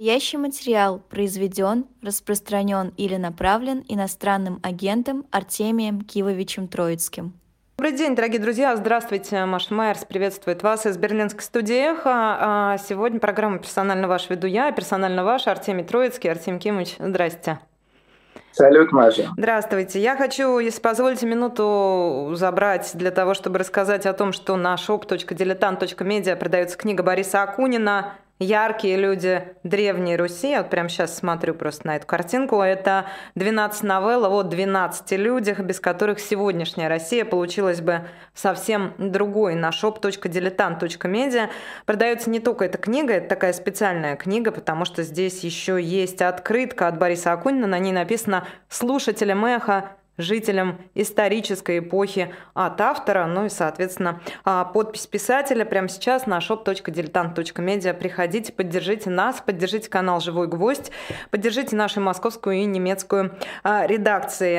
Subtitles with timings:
[0.00, 7.32] Настоящий материал произведен, распространен или направлен иностранным агентом Артемием Кивовичем Троицким.
[7.78, 8.76] Добрый день, дорогие друзья.
[8.76, 9.44] Здравствуйте.
[9.44, 12.12] Маша Майерс приветствует вас из Берлинской студии «Эхо».
[12.12, 16.30] А сегодня программа «Персонально ваш» веду я, персонально ваш Артемий Троицкий.
[16.30, 17.58] Артем Кимович, здрасте.
[18.52, 19.30] Салют, Маша.
[19.36, 20.00] Здравствуйте.
[20.00, 26.36] Я хочу, если позволите, минуту забрать для того, чтобы рассказать о том, что на shop.diletant.media
[26.36, 30.50] продается книга Бориса Акунина яркие люди Древней Руси.
[30.50, 32.60] Я вот прямо сейчас смотрю просто на эту картинку.
[32.60, 38.02] Это 12 новелл о 12 людях, без которых сегодняшняя Россия получилась бы
[38.34, 39.54] совсем другой.
[39.54, 41.48] На shop.diletant.media
[41.86, 46.88] продается не только эта книга, это такая специальная книга, потому что здесь еще есть открытка
[46.88, 47.66] от Бориса Акунина.
[47.66, 55.06] На ней написано «Слушателям эхо жителям исторической эпохи от автора, ну и, соответственно, а, подпись
[55.06, 57.94] писателя прямо сейчас на shop.diletant.media.
[57.94, 60.90] Приходите, поддержите нас, поддержите канал «Живой гвоздь»,
[61.30, 64.58] поддержите нашу московскую и немецкую а, редакции.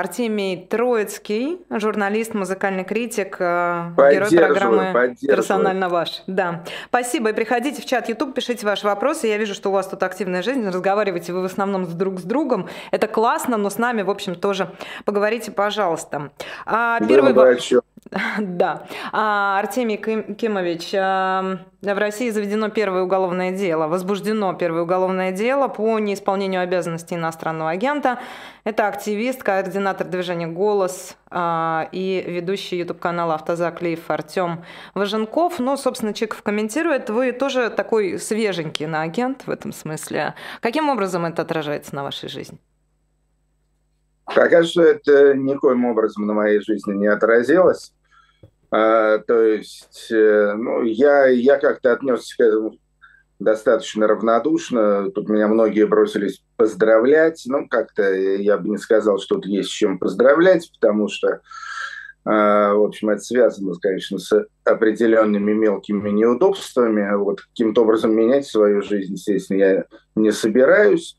[0.00, 6.22] Артемий Троицкий, журналист, музыкальный критик, а, герой программы «Персонально ваш».
[6.26, 6.62] Да.
[6.88, 7.30] Спасибо.
[7.30, 9.26] И приходите в чат YouTube, пишите ваши вопросы.
[9.26, 12.68] Я вижу, что у вас тут активная жизнь, разговариваете вы в основном друг с другом.
[12.90, 14.70] Это классно, но с нами, в общем, тоже
[15.04, 16.30] Поговорите, пожалуйста.
[16.66, 17.72] А, первый вопрос.
[18.40, 18.86] Да.
[19.12, 25.98] А, Артемий Кимович, а, в России заведено первое уголовное дело, возбуждено первое уголовное дело по
[25.98, 28.18] неисполнению обязанностей иностранного агента.
[28.64, 35.58] Это активист, координатор движения «Голос» а, и ведущий YouTube-канала «Автозаклив» Артем Важенков.
[35.58, 40.34] Ну, собственно, Чиков комментирует, вы тоже такой свеженький на агент в этом смысле.
[40.60, 42.58] Каким образом это отражается на вашей жизни?
[44.34, 47.92] Пока что это никоим образом на моей жизни не отразилось.
[48.70, 52.78] А, то есть, э, ну, я, я как-то отнесся к этому
[53.40, 55.10] достаточно равнодушно.
[55.10, 57.42] Тут меня многие бросились поздравлять.
[57.46, 61.38] Ну, как-то я бы не сказал, что тут есть с чем поздравлять, потому что, э,
[62.24, 67.16] в общем, это связано, конечно, с определенными мелкими неудобствами.
[67.16, 71.16] Вот каким-то образом менять свою жизнь, естественно, я не собираюсь.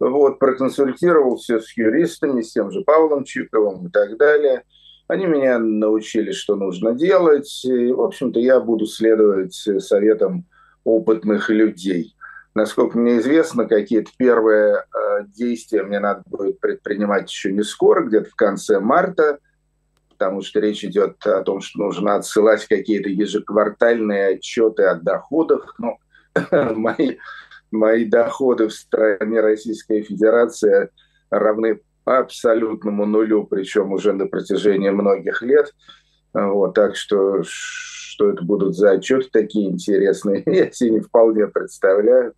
[0.00, 4.64] Вот, проконсультировался с юристами, с тем же Павлом Чиковым и так далее.
[5.06, 7.64] Они меня научили, что нужно делать.
[7.64, 10.46] И, в общем-то, я буду следовать советам
[10.84, 12.14] опытных людей.
[12.54, 18.30] Насколько мне известно, какие-то первые э, действия мне надо будет предпринимать еще не скоро, где-то
[18.30, 19.38] в конце марта,
[20.08, 25.74] потому что речь идет о том, что нужно отсылать какие-то ежеквартальные отчеты о доходах.
[25.78, 25.98] Ну,
[26.76, 27.16] мои
[27.74, 30.90] мои доходы в стране Российская Федерация
[31.30, 35.72] равны абсолютному нулю, причем уже на протяжении многих лет.
[36.32, 37.42] Вот, так что
[38.14, 42.34] что это будут за отчеты такие интересные, я себе не вполне представляю.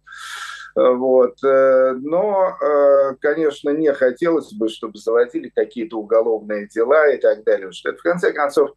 [0.74, 1.42] Вот.
[1.42, 7.72] Э, но, э, конечно, не хотелось бы, чтобы заводили какие-то уголовные дела и так далее.
[7.72, 8.70] Что это, в конце концов,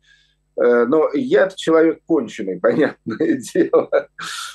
[0.85, 3.89] но я человек конченый, понятное дело.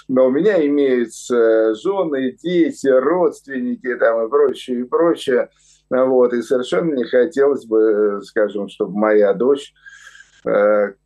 [0.09, 5.49] Но у меня имеются жены, дети, родственники там, и прочее, и прочее.
[5.91, 9.94] Вот, и совершенно не хотелось бы, скажем, чтобы моя дочь Э,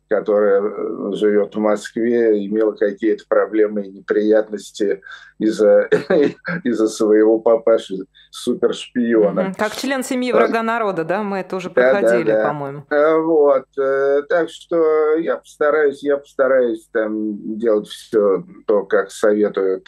[0.09, 5.01] которая э, живет в Москве, имела какие-то проблемы и неприятности
[5.37, 5.83] из-за
[6.63, 7.95] из своего папаши
[8.31, 9.53] супершпиона.
[9.57, 11.23] Как член семьи врага народа, да?
[11.23, 12.47] Мы это уже проходили, да, да, да.
[12.47, 12.85] по-моему.
[12.89, 13.65] Э, вот.
[14.27, 19.87] Так что я постараюсь, я постараюсь там делать все то, как советуют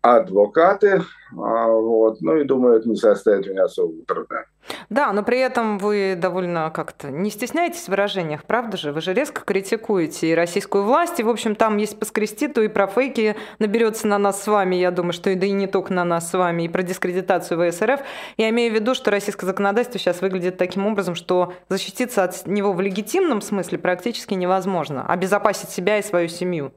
[0.00, 1.02] адвокаты.
[1.32, 2.20] А, вот.
[2.20, 4.44] Ну и думаю, это не составит меня особого труда.
[4.88, 8.92] Да, но при этом вы довольно как-то не стесняетесь в выражениях, правда же?
[8.92, 12.68] Вы же резко критикуете и российскую власть, и, в общем, там есть поскрести, то и
[12.68, 15.92] про фейки наберется на нас с вами, я думаю, что и да и не только
[15.92, 18.00] на нас с вами, и про дискредитацию ВСРФ.
[18.36, 22.72] Я имею в виду, что российское законодательство сейчас выглядит таким образом, что защититься от него
[22.72, 26.72] в легитимном смысле практически невозможно, обезопасить себя и свою семью.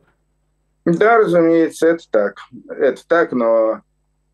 [0.85, 2.37] Да, разумеется, это так.
[2.69, 3.81] Это так, но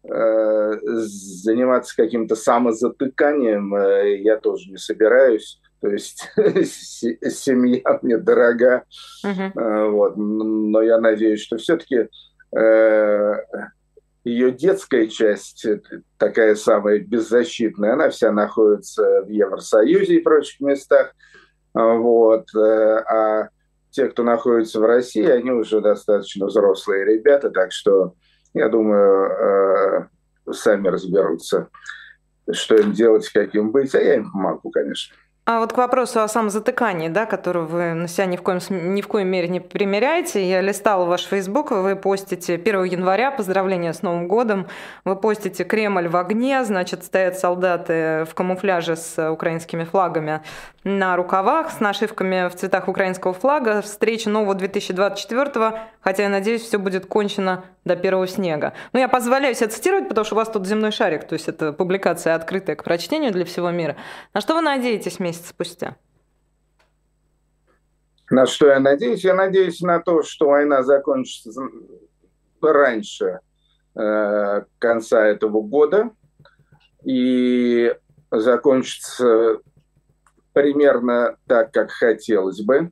[0.03, 5.61] заниматься каким-то самозатыканием э, я тоже не собираюсь.
[5.83, 8.83] То есть семья мне дорога.
[9.25, 9.51] Uh-huh.
[9.53, 10.15] Э, вот.
[10.15, 12.07] Но я надеюсь, что все-таки
[12.55, 13.33] э,
[14.23, 15.65] ее детская часть,
[16.17, 21.13] такая самая беззащитная, она вся находится в Евросоюзе и прочих местах.
[21.73, 22.45] Вот.
[22.55, 23.49] Э, а
[23.91, 28.15] те, кто находится в России, они уже достаточно взрослые ребята, так что,
[28.53, 30.09] я думаю,
[30.47, 31.69] э, сами разберутся,
[32.51, 35.15] что им делать, как им быть, а я им помогу, конечно.
[35.45, 39.01] А вот к вопросу о самозатыкании, да, которую вы на себя ни в, коем, ни
[39.01, 40.49] в коем мере не примеряете.
[40.49, 44.67] Я листала ваш Facebook, вы постите 1 января, поздравления с Новым годом,
[45.03, 50.43] вы постите «Кремль в огне», значит, стоят солдаты в камуфляже с украинскими флагами
[50.85, 55.73] на рукавах, с нашивками в цветах украинского флага, встреча нового 2024
[56.03, 58.73] хотя я надеюсь, все будет кончено до первого снега.
[58.91, 61.73] Но я позволяю себе цитировать, потому что у вас тут земной шарик, то есть это
[61.73, 63.95] публикация открытая к прочтению для всего мира.
[64.33, 65.97] На что вы надеетесь, месяц спустя?
[68.29, 69.23] На что я надеюсь?
[69.23, 71.51] Я надеюсь на то, что война закончится
[72.61, 73.39] раньше
[73.95, 76.11] э, конца этого года
[77.03, 77.93] и
[78.31, 79.59] закончится
[80.53, 82.91] примерно так, как хотелось бы.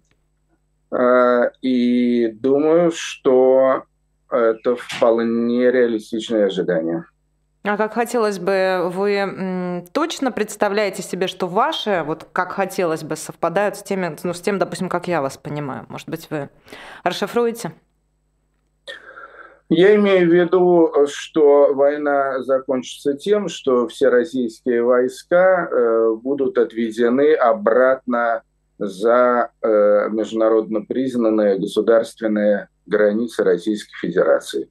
[0.92, 3.86] Э, и думаю, что
[4.30, 7.06] это вполне реалистичное ожидание.
[7.64, 13.78] А как хотелось бы, вы точно представляете себе, что ваши, вот как хотелось бы, совпадают
[13.78, 15.86] с теми, ну, с тем, допустим, как я вас понимаю?
[15.88, 16.50] Может быть, вы
[17.04, 17.72] расшифруете?
[19.70, 27.36] Я имею в виду, что война закончится тем, что все российские войска э, будут отведены
[27.36, 28.42] обратно
[28.80, 34.70] за э, международно признанные государственные границы Российской Федерации.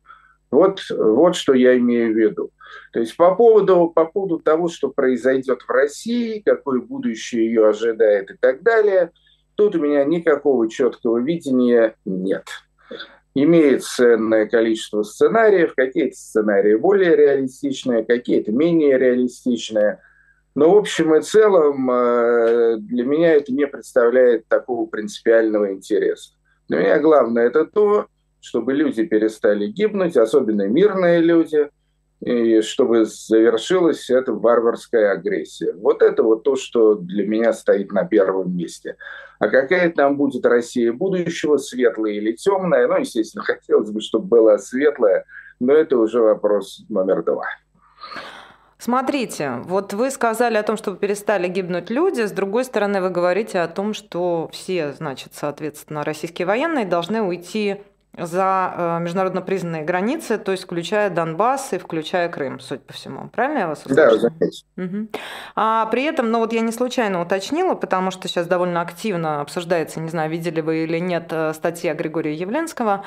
[0.50, 2.50] Вот, вот что я имею в виду.
[2.92, 8.30] То есть по поводу, по поводу того, что произойдет в России, какое будущее ее ожидает
[8.30, 9.10] и так далее,
[9.54, 12.46] тут у меня никакого четкого видения нет.
[13.34, 20.00] Имеет ценное количество сценариев, какие-то сценарии более реалистичные, какие-то менее реалистичные.
[20.56, 26.32] Но в общем и целом э, для меня это не представляет такого принципиального интереса.
[26.68, 28.06] Для меня главное это то,
[28.40, 31.68] чтобы люди перестали гибнуть, особенно мирные люди–
[32.20, 35.72] и чтобы завершилась эта варварская агрессия.
[35.72, 38.96] Вот это вот то, что для меня стоит на первом месте.
[39.38, 42.86] А какая там будет Россия будущего, светлая или темная?
[42.86, 45.24] Ну, естественно, хотелось бы, чтобы была светлая,
[45.60, 47.46] но это уже вопрос номер два.
[48.76, 53.60] Смотрите, вот вы сказали о том, что перестали гибнуть люди, с другой стороны, вы говорите
[53.60, 57.82] о том, что все, значит, соответственно, российские военные должны уйти
[58.20, 63.28] за э, международно признанные границы, то есть включая Донбасс и включая Крым, судя по всему.
[63.28, 64.06] Правильно я вас услышала?
[64.06, 64.64] Да, разумеется.
[64.76, 65.08] Угу.
[65.56, 70.00] А при этом, ну вот я не случайно уточнила, потому что сейчас довольно активно обсуждается,
[70.00, 73.04] не знаю, видели вы или нет, э, статья Григория Явленского,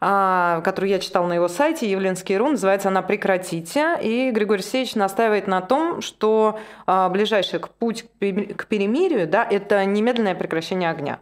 [0.00, 3.98] а, которую я читал на его сайте, Явленский рун, называется она «Прекратите».
[4.00, 10.36] И Григорий Алексеевич настаивает на том, что а, ближайший путь к перемирию да,– это немедленное
[10.36, 11.18] прекращение огня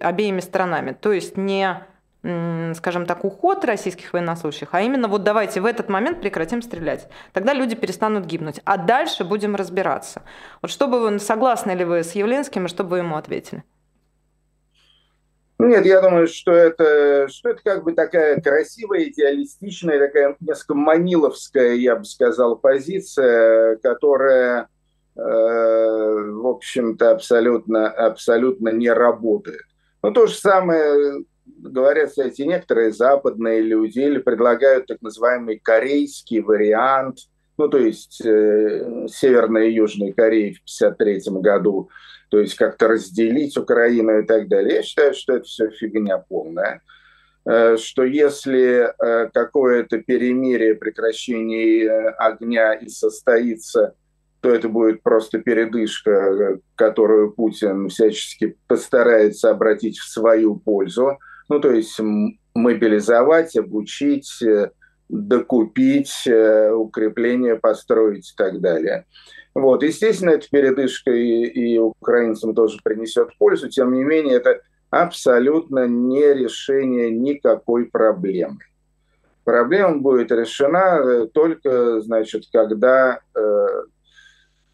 [0.00, 0.92] обеими сторонами.
[0.92, 1.82] То есть не
[2.22, 7.08] скажем так, уход российских военнослужащих, а именно вот давайте в этот момент прекратим стрелять.
[7.32, 8.60] Тогда люди перестанут гибнуть.
[8.64, 10.22] А дальше будем разбираться.
[10.60, 13.64] Вот что бы вы, согласны ли вы с Явленским, и что бы вы ему ответили?
[15.58, 21.74] Нет, я думаю, что это, что это как бы такая красивая, идеалистичная, такая несколько маниловская,
[21.74, 24.68] я бы сказал, позиция, которая,
[25.16, 29.62] э, в общем-то, абсолютно, абсолютно не работает.
[30.02, 31.24] Ну, то же самое
[31.58, 37.18] говорят, кстати, некоторые западные люди или предлагают так называемый корейский вариант,
[37.56, 41.90] ну, то есть э, Северной и Южной Кореи в 1953 году,
[42.30, 44.76] то есть как-то разделить Украину и так далее.
[44.76, 46.80] Я считаю, что это все фигня полная
[47.44, 53.94] э, что если э, какое-то перемирие, прекращение э, огня и состоится,
[54.40, 61.18] то это будет просто передышка, которую Путин всячески постарается обратить в свою пользу.
[61.50, 61.98] Ну, то есть
[62.54, 64.70] мобилизовать, обучить, э,
[65.08, 69.04] докупить, э, укрепление построить и так далее.
[69.52, 69.82] Вот.
[69.82, 76.32] Естественно, эта передышка и, и украинцам тоже принесет пользу, тем не менее, это абсолютно не
[76.34, 78.60] решение никакой проблемы.
[79.42, 83.66] Проблема будет решена э, только, значит, когда э,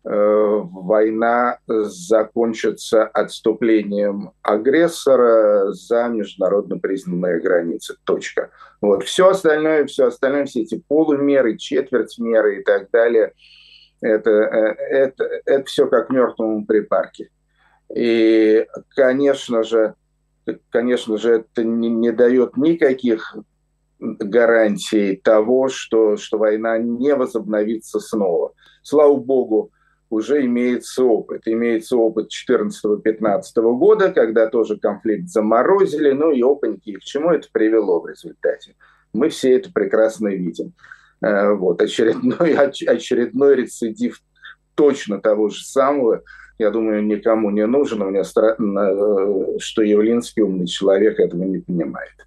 [0.08, 7.96] война закончится отступлением агрессора за международно признанные границы.
[8.04, 8.50] Точка.
[8.80, 9.02] Вот.
[9.02, 13.32] Все остальное, все остальное, все эти полумеры, четвертьмеры и так далее,
[14.00, 17.30] это, э, это, это все как мертвому припарке.
[17.92, 19.94] И, конечно же,
[20.70, 23.36] конечно же, это не, не дает никаких
[23.98, 28.52] гарантий того, что, что война не возобновится снова.
[28.82, 29.72] Слава богу,
[30.10, 31.42] уже имеется опыт.
[31.46, 33.42] Имеется опыт 14-15
[33.76, 38.74] года, когда тоже конфликт заморозили, ну и опаньки, к чему это привело в результате.
[39.12, 40.72] Мы все это прекрасно видим.
[41.22, 44.20] Э, вот, очередной, очередной рецидив
[44.74, 46.22] точно того же самого,
[46.58, 48.02] я думаю, никому не нужен.
[48.02, 52.26] У меня странно, э, что Явлинский умный человек этого не понимает.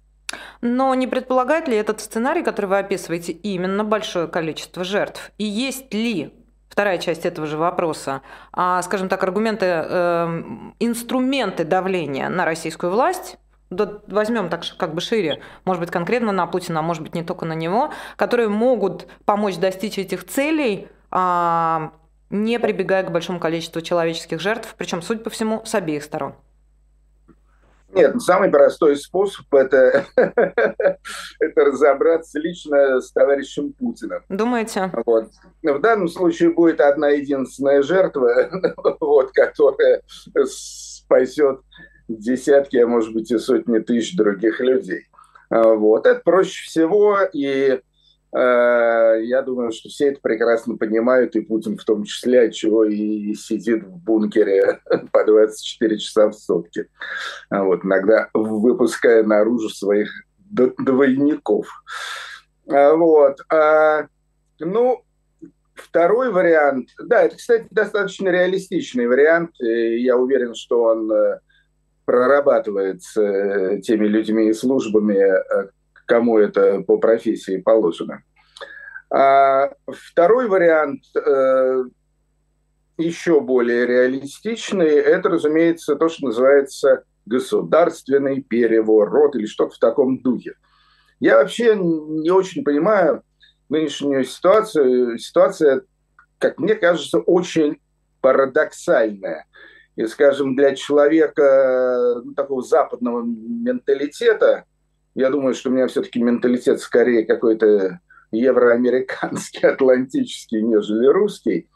[0.60, 5.32] Но не предполагает ли этот сценарий, который вы описываете, именно большое количество жертв?
[5.38, 6.32] И есть ли
[6.70, 8.22] Вторая часть этого же вопроса.
[8.52, 10.42] А, скажем так, аргументы, э,
[10.78, 13.38] инструменты давления на российскую власть,
[13.70, 17.24] да, возьмем так как бы шире, может быть, конкретно на Путина, а может быть, не
[17.24, 21.92] только на него, которые могут помочь достичь этих целей, а,
[22.30, 26.34] не прибегая к большому количеству человеческих жертв, причем, судя по всему, с обеих сторон.
[27.92, 34.22] Нет, самый простой способ это, это разобраться лично с товарищем Путиным.
[34.28, 34.92] Думаете?
[35.06, 35.30] Вот.
[35.62, 38.50] В данном случае будет одна единственная жертва,
[39.00, 40.02] вот, которая
[40.46, 41.60] спасет
[42.08, 45.06] десятки, а может быть и сотни тысяч других людей.
[45.50, 46.06] Вот.
[46.06, 47.80] Это проще всего, и
[48.32, 53.82] я думаю, что все это прекрасно понимают, и Путин в том числе, чего и сидит
[53.82, 54.80] в бункере
[55.12, 56.86] по 24 часа в сутки.
[57.50, 60.10] Вот, иногда выпуская наружу своих
[60.50, 61.68] двойников.
[62.68, 63.38] А, вот.
[63.52, 64.06] А,
[64.58, 65.02] ну,
[65.74, 69.52] второй вариант, да, это, кстати, достаточно реалистичный вариант.
[69.58, 71.40] Я уверен, что он э,
[72.04, 75.18] прорабатывается э, теми людьми и службами,
[76.10, 78.24] кому это по профессии положено.
[79.12, 81.84] А второй вариант э,
[82.98, 90.54] еще более реалистичный, это, разумеется, то, что называется государственный переворот или что-то в таком духе.
[91.20, 93.22] Я вообще не очень понимаю
[93.68, 95.16] нынешнюю ситуацию.
[95.16, 95.82] Ситуация,
[96.38, 97.80] как мне кажется, очень
[98.20, 99.46] парадоксальная.
[99.94, 104.64] И, скажем, для человека ну, такого западного менталитета,
[105.14, 108.00] я думаю, что у меня все-таки менталитет скорее какой-то
[108.30, 111.68] евроамериканский, атлантический, нежели русский.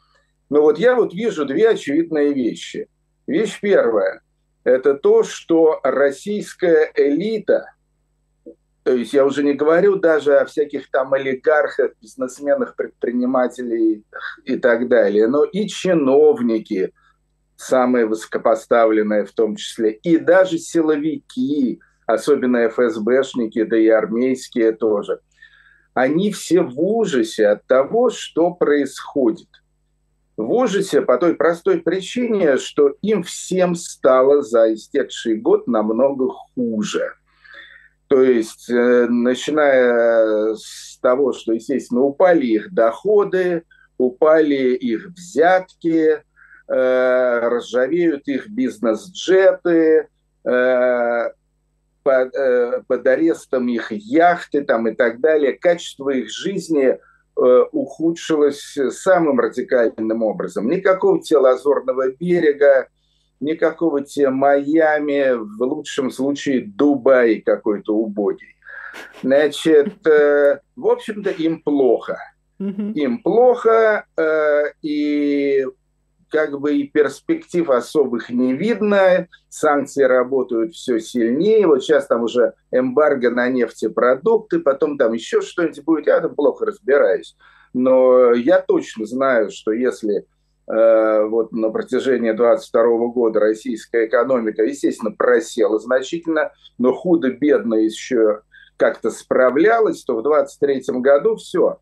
[0.49, 2.87] Но вот я вот вижу две очевидные вещи.
[3.27, 4.21] Вещь первая–
[4.63, 7.71] это то, что российская элита,
[8.83, 14.05] то есть я уже не говорю даже о всяких там олигархах, бизнесменах, предпринимателей
[14.45, 16.93] и так далее, но и чиновники,
[17.55, 25.19] самые высокопоставленные в том числе, и даже силовики– особенно ФСБшники, да и армейские тоже,
[25.93, 29.47] они все в ужасе от того, что происходит.
[30.37, 37.13] В ужасе по той простой причине, что им всем стало за истекший год намного хуже.
[38.07, 43.63] То есть, э, начиная с того, что, естественно, упали их доходы,
[43.97, 46.21] упали их взятки,
[46.67, 50.09] э, ржавеют их бизнес-джеты,
[50.43, 51.29] э,
[52.05, 58.77] под, э, под арестом их яхты там, и так далее, качество их жизни э, ухудшилось
[58.91, 60.69] самым радикальным образом.
[60.69, 62.87] Никакого те Лазурного берега,
[63.39, 68.55] никакого те Майами, в лучшем случае Дубай какой-то убогий.
[69.23, 72.19] Значит, э, в общем-то, им плохо.
[72.59, 75.65] Им плохо, э, и
[76.29, 82.53] как бы и перспектив особых не видно, санкции работают все сильнее, вот сейчас там уже
[82.71, 87.35] эмбарго на нефтепродукты, потом там еще что-нибудь будет, я там плохо разбираюсь.
[87.73, 90.25] Но я точно знаю, что если
[90.67, 98.41] э, вот на протяжении 22 года российская экономика, естественно, просела значительно, но худо-бедно еще
[98.77, 101.79] как-то справлялась, то в 23 году все,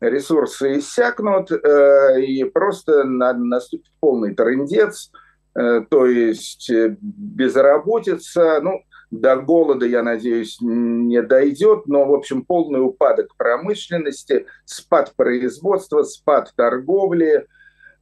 [0.00, 5.10] ресурсы иссякнут, э, и просто наступит полный трендец,
[5.54, 12.44] э, то есть э, безработица, ну, до голода, я надеюсь, не дойдет, но, в общем,
[12.44, 17.46] полный упадок промышленности, спад производства, спад торговли,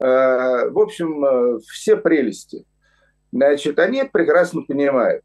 [0.00, 2.64] в общем, все прелести.
[3.30, 5.22] Значит, они это прекрасно понимают.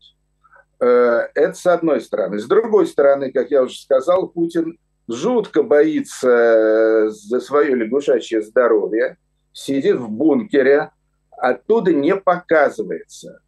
[0.79, 2.37] Это с одной стороны.
[2.37, 4.77] С другой стороны, как я уже сказал, Путин
[5.11, 9.17] жутко боится э, за свое лягушачье здоровье,
[9.53, 10.91] сидит в бункере,
[11.31, 13.41] оттуда не показывается.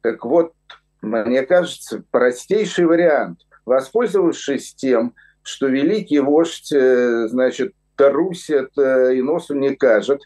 [0.00, 0.52] Так вот,
[1.00, 9.54] мне кажется, простейший вариант, воспользовавшись тем, что великий вождь, э, значит, трусит э, и носу
[9.54, 10.22] не кажет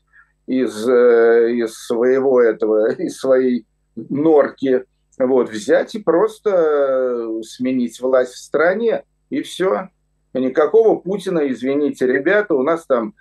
[0.47, 4.85] из, из своего этого, из своей норки,
[5.19, 9.91] вот, взять и просто сменить власть в стране, и все.
[10.39, 13.15] Никакого Путина, извините, ребята, у нас там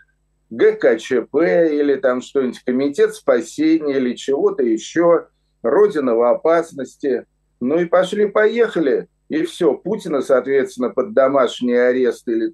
[0.49, 5.27] ГКЧП или там что-нибудь, комитет спасения или чего-то еще,
[5.63, 7.25] Родина в опасности.
[7.59, 9.07] Ну и пошли-поехали.
[9.29, 12.53] И все, Путина, соответственно, под домашний арест или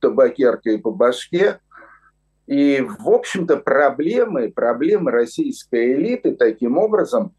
[0.00, 1.60] табакеркой по башке.
[2.46, 7.34] И, в общем-то, проблемы, проблемы российской элиты таким образом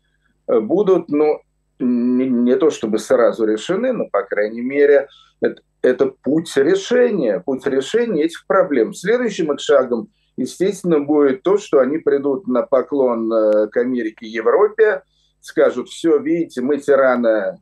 [0.48, 1.42] э, будут, ну,
[1.80, 5.08] не, не то чтобы сразу решены, но, по крайней мере,
[5.40, 8.94] это, это путь решения, путь решения этих проблем.
[8.94, 14.30] Следующим их шагом, естественно, будет то, что они придут на поклон э, к Америке и
[14.30, 15.04] Европе,
[15.42, 17.60] скажут, все, видите, мы тирана,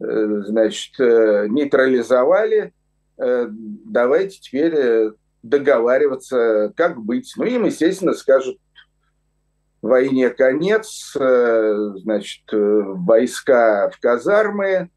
[0.00, 2.72] э, значит, нейтрализовали,
[3.18, 7.32] давайте теперь договариваться, как быть.
[7.36, 8.58] Ну, им, естественно, скажут,
[9.86, 14.90] войне конец, э, значит, э, войска в казармы,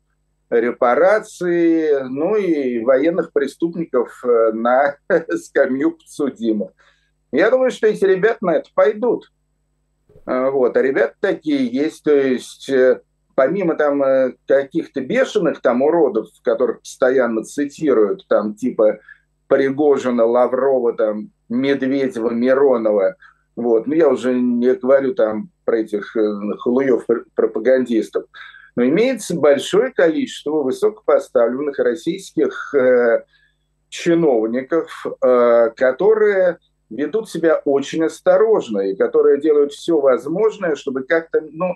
[0.49, 4.97] репарации, ну и военных преступников э, на
[5.37, 6.71] скамью подсудимых.
[7.31, 9.31] Я думаю, что эти ребята на это пойдут.
[10.25, 10.75] Вот.
[10.75, 12.69] А ребята такие есть, то есть
[13.35, 14.03] помимо там
[14.47, 18.99] каких-то бешеных там уродов, которых постоянно цитируют, там типа
[19.49, 23.15] Пригожина, Лаврова, там, Медведева, Миронова.
[23.55, 23.87] Вот.
[23.87, 26.21] Ну, я уже не говорю там про этих э,
[26.59, 28.25] халуев-пропагандистов.
[28.75, 33.23] Но имеется большое количество высокопоставленных российских э,
[33.89, 36.59] чиновников, э, которые
[36.89, 41.75] ведут себя очень осторожно и которые делают все возможное, чтобы как-то, ну,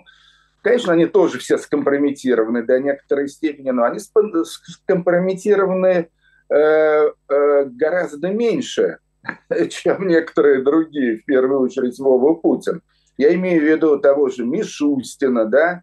[0.62, 6.08] конечно, они тоже все скомпрометированы до некоторой степени, но они скомпрометированы
[6.50, 8.98] Э, э, гораздо меньше,
[9.70, 12.82] чем некоторые другие, в первую очередь Вова Путин.
[13.16, 15.82] Я имею в виду того же Мишустина, да,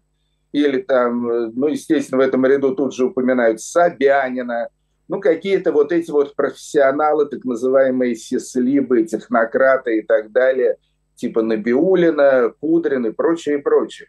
[0.52, 4.68] или там, ну, естественно, в этом ряду тут же упоминают Собянина,
[5.08, 10.76] ну, какие-то вот эти вот профессионалы, так называемые сислибы, технократы и так далее,
[11.16, 14.08] типа Набиулина, Кудрин и прочее, и прочее.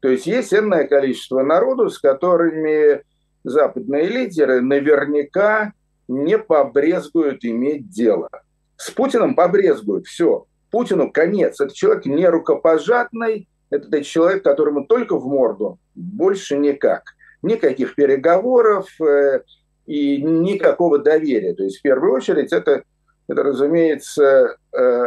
[0.00, 3.02] То есть есть энное количество народу, с которыми
[3.42, 5.72] западные лидеры наверняка
[6.08, 8.28] не побрезгуют иметь дело.
[8.76, 10.46] С Путиным побрезгуют, все.
[10.70, 11.60] Путину конец.
[11.60, 13.48] Это человек не рукопожатный,
[13.82, 17.14] это человек, которому только в морду, больше никак.
[17.42, 19.42] Никаких переговоров э,
[19.86, 21.54] и никакого доверия.
[21.54, 22.84] То есть, в первую очередь, это,
[23.28, 25.06] это разумеется, э,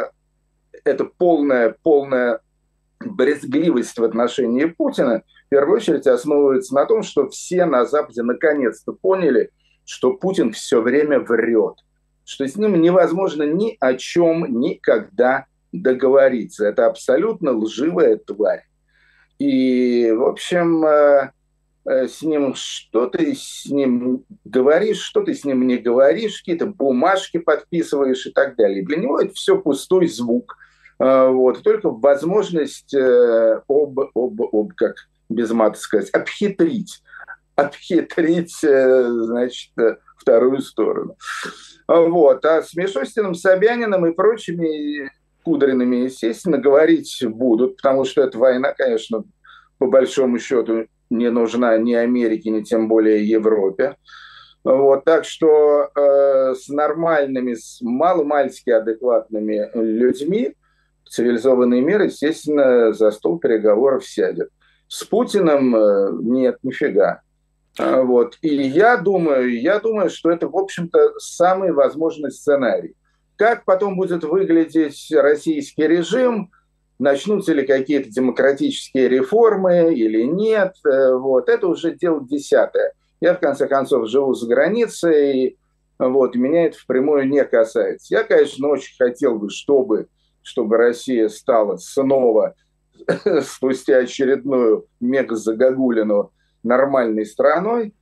[0.84, 2.40] это полная, полная
[3.00, 8.94] брезгливость в отношении Путина, в первую очередь основывается на том, что все на Западе наконец-то
[8.94, 9.50] поняли–
[9.88, 11.76] что Путин все время врет,
[12.26, 16.68] что с ним невозможно ни о чем никогда договориться.
[16.68, 18.64] Это абсолютно лживая тварь.
[19.40, 21.32] И, в общем, э,
[21.86, 26.68] э, с ним что ты с ним говоришь, что ты с ним не говоришь, какие-то
[26.68, 28.84] бумажки подписываешь и так далее.
[28.84, 30.58] Для него это все пустой звук.
[31.00, 31.62] Э, вот.
[31.64, 34.96] Только возможность об, об, об, как
[35.30, 37.02] без мата сказать, обхитрить
[37.56, 39.72] обхитрить, значит,
[40.16, 41.18] вторую сторону.
[41.88, 42.46] Вот.
[42.46, 45.10] А с Мишустиным, Собяниным и прочими
[45.48, 49.24] Кудриными, естественно, говорить будут, потому что эта война, конечно,
[49.78, 53.96] по большому счету не нужна ни Америке, ни тем более Европе.
[54.66, 60.54] Вот, так что э, с нормальными, с маломальски адекватными людьми
[61.10, 64.50] цивилизованный мир, естественно, за стол переговоров сядет.
[64.90, 67.22] С Путиным э, нет, нифига.
[67.80, 68.38] А, вот.
[68.42, 72.97] И я думаю, я думаю, что это, в общем-то, самый возможный сценарий.
[73.38, 76.52] Как потом будет выглядеть российский режим,
[77.00, 82.94] начнутся ли какие-то демократические реформы или нет, э, вот, это уже дело десятое.
[83.22, 85.58] Я, в конце концов, живу за границей,
[86.00, 88.16] вот, меня это впрямую не касается.
[88.16, 90.08] Я, конечно, очень хотел бы, чтобы,
[90.42, 92.56] чтобы Россия стала снова,
[93.44, 96.32] спустя очередную мега-загогулину,
[96.64, 97.94] нормальной страной.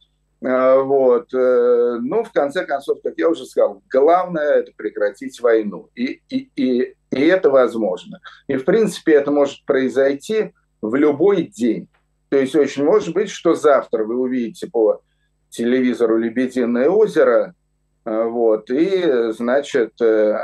[0.45, 1.33] А, вот.
[1.33, 5.89] Э, ну, в конце концов, как я уже сказал, главное это прекратить войну.
[5.95, 8.19] И, и, и, и это возможно.
[8.47, 11.87] И в принципе это может произойти в любой день.
[12.29, 15.01] То есть очень может быть, что завтра вы увидите по
[15.49, 17.55] телевизору «Лебединое озеро»,
[18.03, 20.37] а, вот, и, значит, э,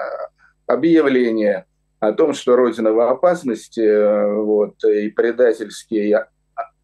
[0.65, 1.65] объявление
[1.99, 6.27] о том, что Родина в опасности, э, вот, и предательские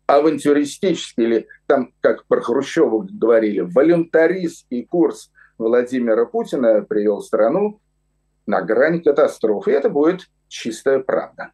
[0.07, 7.79] авантюристический, или там, как про Хрущева говорили, волюнтаристский курс Владимира Путина привел страну
[8.45, 9.71] на грани катастрофы.
[9.71, 11.51] И это будет чистая правда.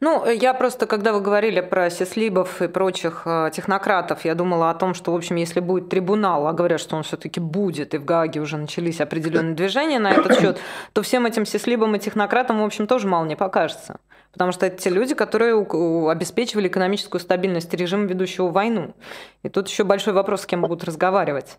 [0.00, 4.74] Ну, я просто, когда вы говорили про Сеслибов и прочих э, технократов, я думала о
[4.74, 8.04] том, что, в общем, если будет трибунал, а говорят, что он все-таки будет, и в
[8.04, 10.58] Гааге уже начались определенные движения на этот счет,
[10.92, 13.98] то всем этим Сеслибам и технократам, в общем, тоже мало не покажется.
[14.32, 15.54] Потому что это те люди, которые
[16.10, 18.94] обеспечивали экономическую стабильность режима, ведущего войну.
[19.44, 21.58] И тут еще большой вопрос, с кем будут разговаривать.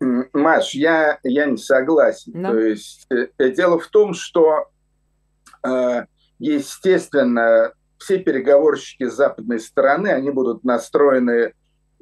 [0.00, 2.32] Маш, я, я не согласен.
[2.34, 2.50] Да.
[2.50, 4.70] То есть э, дело в том, что
[5.62, 6.04] э,
[6.40, 11.52] естественно, все переговорщики с западной стороны, они будут настроены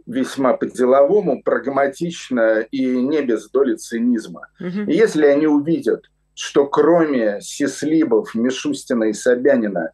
[0.07, 4.49] весьма по-деловому, прагматично и не без доли цинизма.
[4.59, 4.91] Угу.
[4.91, 9.91] И если они увидят, что кроме Сислибов, Мишустина и Собянина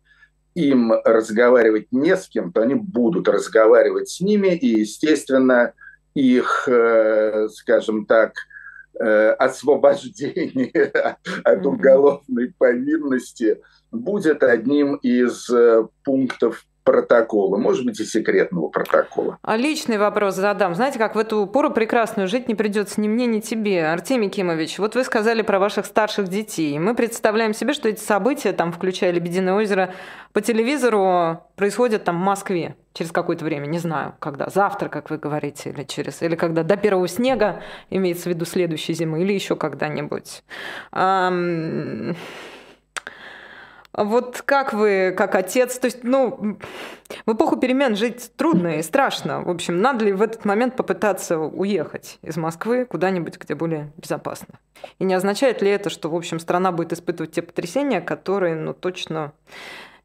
[0.54, 5.72] им разговаривать не с кем, то они будут разговаривать с ними, и, естественно,
[6.14, 8.34] их, э, скажем так,
[9.00, 10.92] э, освобождение
[11.44, 13.60] от уголовной повинности
[13.94, 19.38] будет одним из э, пунктов протокола, может быть, и секретного протокола.
[19.42, 20.74] А личный вопрос задам.
[20.74, 23.86] Знаете, как в эту пору прекрасную жить не придется ни мне, ни тебе.
[23.86, 26.78] Артемий Кимович, вот вы сказали про ваших старших детей.
[26.78, 29.94] Мы представляем себе, что эти события, там, включая «Лебединое озеро»,
[30.32, 35.18] по телевизору происходят там в Москве через какое-то время, не знаю, когда, завтра, как вы
[35.18, 39.56] говорите, или через, или когда до первого снега, имеется в виду следующей зимы, или еще
[39.56, 40.42] когда-нибудь.
[43.96, 46.58] Вот как вы, как отец, то есть, ну,
[47.26, 49.42] в эпоху перемен жить трудно и страшно.
[49.42, 54.58] В общем, надо ли в этот момент попытаться уехать из Москвы куда-нибудь, где более безопасно?
[54.98, 58.74] И не означает ли это, что, в общем, страна будет испытывать те потрясения, которые, ну,
[58.74, 59.32] точно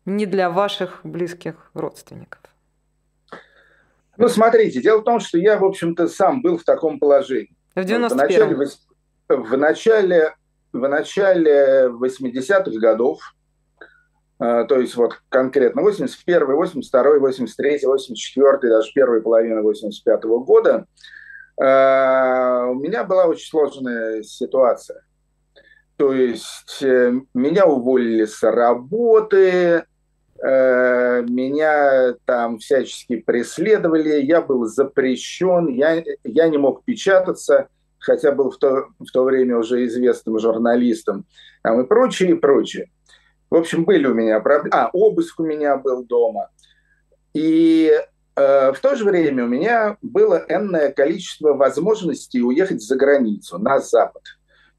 [0.06, 2.42] не для ваших близких родственников?
[4.18, 7.56] Ну, смотрите, дело в том, что я, в общем-то, сам был в таком положении.
[7.74, 9.44] В 91-м?
[9.44, 10.36] В начале,
[10.74, 13.20] в начале 80-х годов
[14.40, 20.86] то есть вот конкретно 81, 82, 83, 84, даже первая половина 85 года,
[21.60, 25.04] а, у меня была очень сложная ситуация.
[25.98, 29.84] То есть э, меня уволили с работы,
[30.42, 38.50] э, меня там всячески преследовали, я был запрещен, я, я не мог печататься, хотя был
[38.50, 41.26] в то, в то время уже известным журналистом,
[41.64, 42.90] там, и прочее, и прочее.
[43.50, 44.76] В общем, были у меня проблемы.
[44.76, 46.50] А, обыск у меня был дома.
[47.34, 47.92] И
[48.36, 53.80] э, в то же время у меня было энное количество возможностей уехать за границу, на
[53.80, 54.22] Запад.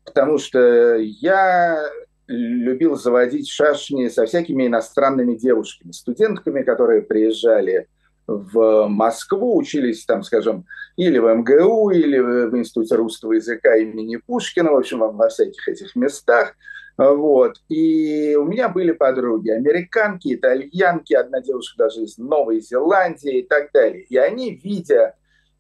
[0.05, 1.85] Потому что я
[2.29, 7.89] любил заводить шашни со всякими иностранными девушками, студентками, которые приезжали
[8.29, 10.65] в Москву, учились там, скажем,
[10.97, 15.97] или в МГУ, или в Институте русского языка имени Пушкина, в общем, во всяких этих
[15.97, 16.55] местах–
[17.09, 17.57] вот.
[17.69, 23.71] И у меня были подруги, американки, итальянки, одна девушка даже из Новой Зеландии и так
[23.73, 24.03] далее.
[24.03, 25.15] И они, видя,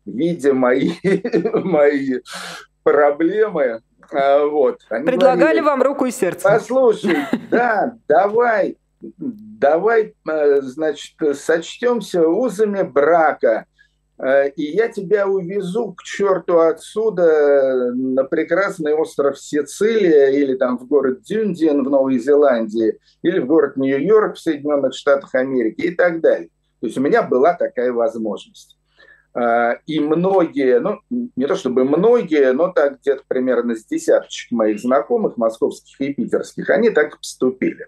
[0.04, 0.92] видя мои,
[1.64, 2.20] мои
[2.82, 3.80] проблемы,
[4.12, 6.42] а, вот, они Предлагали говорили, вам руку и сердце.
[6.42, 7.16] Послушай,
[7.50, 13.64] да, давай, давай, э, значит, сочтемся узами брака–
[14.56, 21.22] и я тебя увезу к черту отсюда на прекрасный остров Сицилия или там в город
[21.22, 26.50] Дюндиен в Новой Зеландии или в город Нью-Йорк в Соединенных Штатах Америки и так далее.
[26.80, 28.76] То есть у меня была такая возможность.
[29.34, 34.80] Э, и многие, ну не то чтобы многие, но так где-то примерно с десяточек моих
[34.80, 37.86] знакомых, московских и питерских, они так поступили.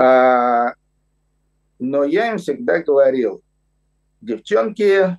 [0.00, 0.68] Э,
[1.78, 3.42] но я им всегда говорил,
[4.20, 5.18] девчонки,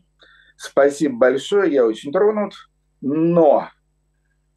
[0.55, 2.53] Спасибо большое, я очень тронут.
[3.01, 3.69] Но,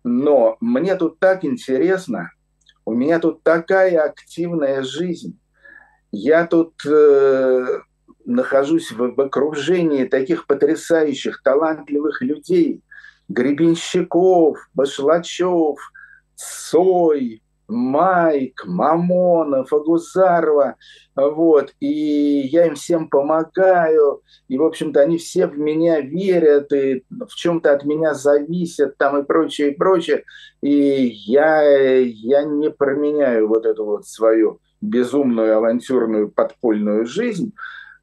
[0.05, 2.31] но мне тут так интересно,
[2.85, 5.39] у меня тут такая активная жизнь.
[6.11, 7.81] Я тут э,
[8.25, 12.83] нахожусь в, в окружении таких потрясающих, талантливых людей,
[13.29, 15.79] гребенщиков, башлачев,
[16.35, 20.77] Сой, Майк, Мамонов, Агузарова,
[21.15, 27.05] вот, и я им всем помогаю, и, в общем-то, они все в меня верят, и
[27.11, 30.25] в чем-то от меня зависят, там, и прочее, и прочее,
[30.63, 31.61] и я,
[32.01, 37.53] я не променяю вот эту вот свою безумную авантюрную подпольную жизнь,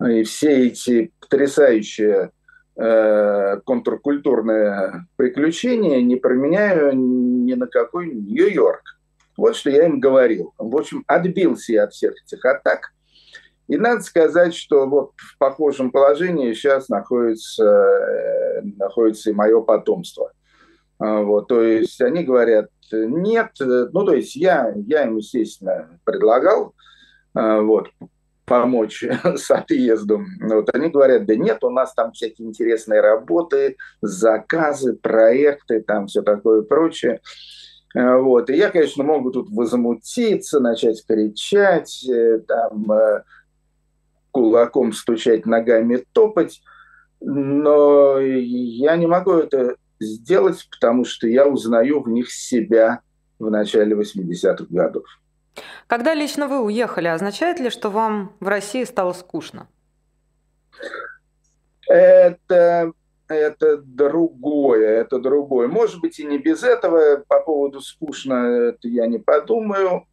[0.05, 2.31] и все эти потрясающие
[2.75, 8.94] э, контркультурные приключения не променяю ни на какой Нью-Йорк.
[9.37, 10.53] Вот что я им говорил.
[10.57, 12.91] В общем, отбился я от всех этих атак.
[13.67, 20.31] И надо сказать, что вот в похожем положении сейчас находится, э, находится и мое потомство.
[20.99, 26.75] А, вот, то есть они говорят, нет, ну то есть я, я им, естественно, предлагал
[27.33, 27.89] а, вот,
[28.45, 30.27] помочь с отъездом.
[30.41, 36.21] Вот они говорят, да нет, у нас там всякие интересные работы, заказы, проекты, там все
[36.21, 37.19] такое прочее.
[37.95, 38.49] Э, вот.
[38.49, 43.23] И я, конечно, могу тут возмутиться, начать кричать, э, там, э,
[44.31, 46.61] кулаком стучать, ногами топать,
[47.21, 52.99] но я не могу это сделать, потому что я узнаю в них себя
[53.39, 55.05] в начале 80-х годов.
[55.87, 59.67] Когда лично вы уехали, означает ли, что вам в России стало скучно?
[61.87, 62.91] Это,
[63.27, 65.67] это другое, это другое.
[65.67, 67.23] Может быть, и не без этого.
[67.27, 70.05] По поводу скучно это я не подумаю.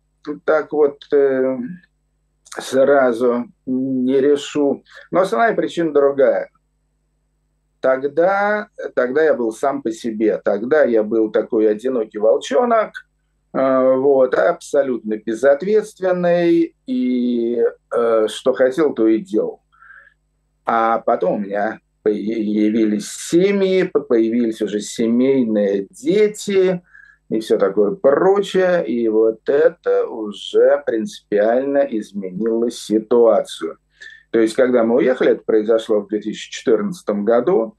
[0.45, 1.59] Так вот э,
[2.59, 4.85] сразу не решу.
[5.11, 6.51] Но основная причина другая.
[7.81, 10.41] Тогда, тогда я был сам по себе.
[10.45, 12.93] Тогда я был такой одинокий волчонок,
[13.53, 17.61] э, вот, абсолютно безответственный, и
[17.95, 19.61] э, что хотел, то и делал.
[20.65, 26.83] А потом у меня появились семьи, появились уже семейные дети
[27.29, 28.87] и все такое прочее.
[28.87, 33.79] И вот это уже принципиально изменило ситуацию.
[34.31, 37.77] То есть, когда мы уехали, это произошло в 2014 году,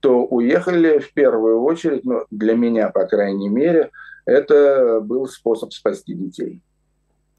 [0.00, 3.90] то уехали в первую очередь, ну, для меня, по крайней мере,
[4.24, 6.60] это был способ спасти детей.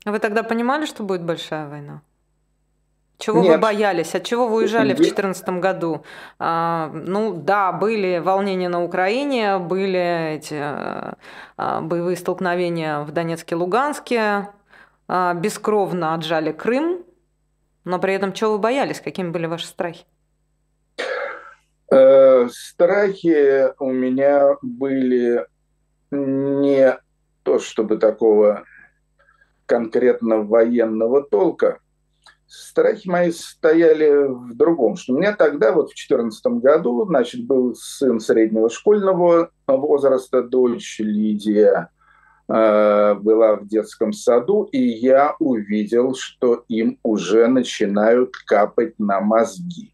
[0.06, 2.02] А вы тогда понимали, что будет большая война?
[3.18, 3.56] Чего Нет.
[3.56, 4.14] вы боялись?
[4.14, 6.04] От чего вы уезжали в 2014 году?
[6.38, 14.50] А, ну да, были волнения на Украине, были эти а, боевые столкновения в Донецке, Луганске,
[15.08, 17.04] а, бескровно отжали Крым,
[17.86, 19.02] но при этом чего вы боялись?
[19.02, 20.06] Какими были ваши страхи?
[21.90, 25.48] Э, страхи у меня были
[26.12, 26.98] не
[27.44, 28.64] то чтобы такого
[29.66, 31.80] конкретно военного толка.
[32.48, 37.76] Страхи мои стояли в другом, что у меня тогда, вот в 2014 году, значит, был
[37.76, 41.90] сын среднего школьного возраста, дочь Лидия,
[42.50, 49.94] Э, была в детском саду, и я увидел, что им уже начинают капать на мозги.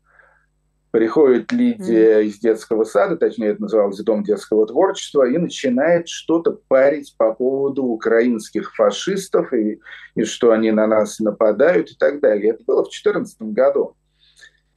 [0.93, 2.25] Приходит Лидия mm.
[2.25, 7.83] из детского сада, точнее это называлось Дом детского творчества, и начинает что-то парить по поводу
[7.85, 9.81] украинских фашистов и,
[10.13, 12.51] и что они на нас нападают и так далее.
[12.51, 13.95] Это было в 2014 году.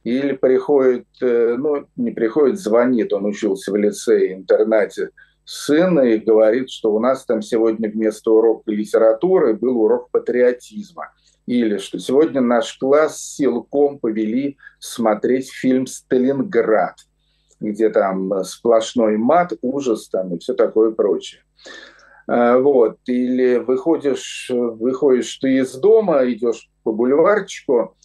[0.03, 5.11] Или приходит, э, ну не приходит, звонит, он учился в лицее, интернате,
[5.45, 11.11] сына и говорит, что у нас там сегодня вместо урока литературы был урок патриотизма.
[11.47, 16.95] Или что сегодня наш класс силком повели смотреть фильм «Сталинград»,
[17.61, 21.41] где там сплошной мат, ужас там и все такое прочее.
[22.27, 22.97] А, вот.
[23.07, 27.95] Или выходишь, выходишь ты из дома, идешь по бульварчику,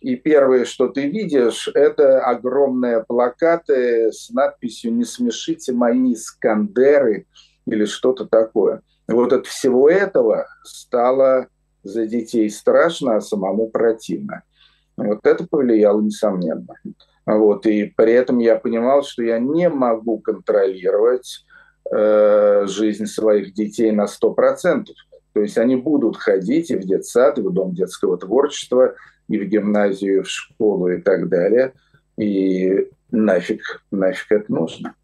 [0.00, 7.26] и первое, что ты видишь, это огромные плакаты с надписью «Не смешите мои Искандеры»
[7.66, 8.82] или что-то такое.
[9.08, 11.48] Вот от всего этого стало
[11.82, 14.42] за детей страшно, а самому противно.
[14.96, 16.74] Вот это повлияло, несомненно.
[17.26, 21.44] Вот, и при этом я понимал, что я не могу контролировать
[21.90, 24.86] э, жизнь своих детей на 100%.
[25.32, 28.94] То есть они будут ходить и в детсад, и в дом детского творчества,
[29.28, 31.72] и в гимназию, и в школу и так далее.
[32.16, 34.94] И нафиг, нафиг это нужно.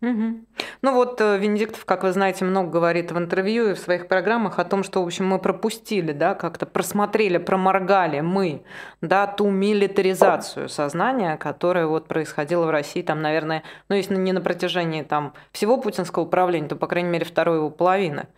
[0.00, 0.44] Угу.
[0.82, 4.60] Ну вот э, Венедиктов, как вы знаете, много говорит в интервью и в своих программах
[4.60, 8.62] о том, что, в общем, мы пропустили, да, как-то просмотрели, проморгали мы,
[9.00, 14.40] да, ту милитаризацию сознания, которая вот происходила в России, там, наверное, ну, если не на
[14.40, 18.28] протяжении там всего путинского управления, то, по крайней мере, второй его половины.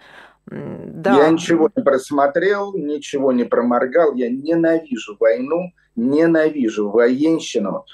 [0.46, 1.16] Да.
[1.16, 4.14] Я ничего не просмотрел, ничего не проморгал.
[4.14, 7.84] Я ненавижу войну, ненавижу военщину.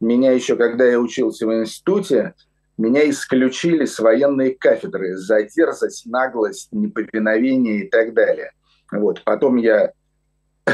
[0.00, 2.34] Меня еще, когда я учился в институте,
[2.78, 8.52] меня исключили с военной кафедры за дерзость, наглость, неповиновение и так далее.
[8.90, 9.22] Вот.
[9.24, 9.92] Потом я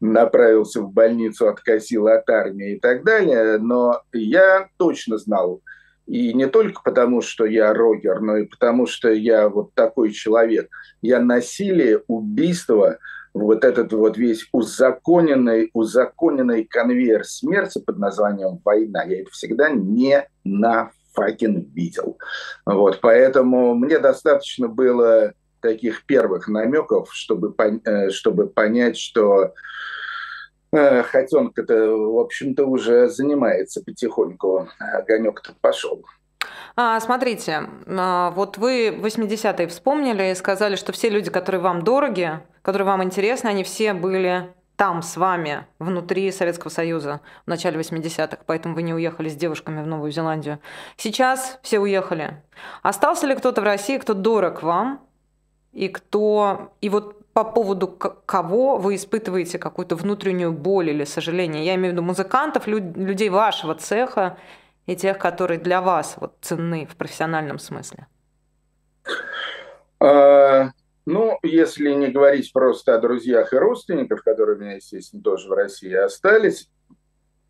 [0.00, 5.62] направился в больницу, откосил от армии и так далее, но я точно знал,
[6.06, 10.68] и не только потому, что я рокер, но и потому, что я вот такой человек.
[11.00, 12.98] Я насилие, убийство,
[13.32, 20.28] вот этот вот весь узаконенный, узаконенный конвейер смерти под названием «война», я это всегда не
[20.44, 22.18] на факин видел.
[22.66, 29.54] Вот, поэтому мне достаточно было таких первых намеков, чтобы, э, чтобы понять, что
[30.74, 34.68] Э, Хотенка-то, в общем-то, уже занимается потихоньку.
[34.80, 36.04] Огонек-то пошел.
[36.76, 42.40] А, смотрите, а, вот вы 80-е вспомнили и сказали, что все люди, которые вам дороги,
[42.62, 48.38] которые вам интересны, они все были там с вами, внутри Советского Союза в начале 80-х,
[48.46, 50.58] поэтому вы не уехали с девушками в Новую Зеландию.
[50.96, 52.42] Сейчас все уехали.
[52.82, 55.00] Остался ли кто-то в России, кто дорог вам,
[55.72, 56.72] и кто...
[56.80, 61.64] И вот по поводу кого вы испытываете какую-то внутреннюю боль или сожаление.
[61.64, 64.38] Я имею в виду музыкантов, людей вашего цеха
[64.86, 68.06] и тех, которые для вас вот ценны в профессиональном смысле.
[71.06, 75.52] Ну, если не говорить просто о друзьях и родственниках, которые у меня, естественно, тоже в
[75.52, 76.70] России остались,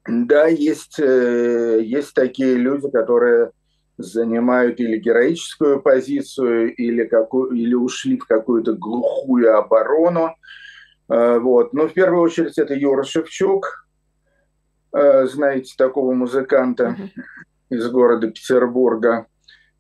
[0.07, 3.53] да, есть, э, есть такие люди, которые
[3.97, 10.35] занимают или героическую позицию, или, какую, или ушли в какую-то глухую оборону.
[11.09, 11.73] Э, вот.
[11.73, 13.87] Но в первую очередь это Юра Шевчук,
[14.93, 17.77] э, знаете, такого музыканта mm-hmm.
[17.77, 19.27] из города Петербурга.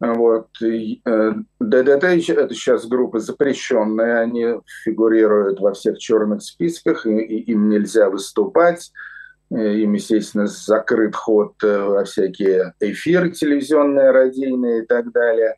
[0.00, 0.48] Вот.
[0.60, 8.10] ДДТ– это сейчас группа запрещенная, они фигурируют во всех черных списках, и, и им нельзя
[8.10, 8.92] выступать.
[9.50, 15.56] Им, естественно, закрыт ход э, во всякие эфиры телевизионные, радийные и так далее.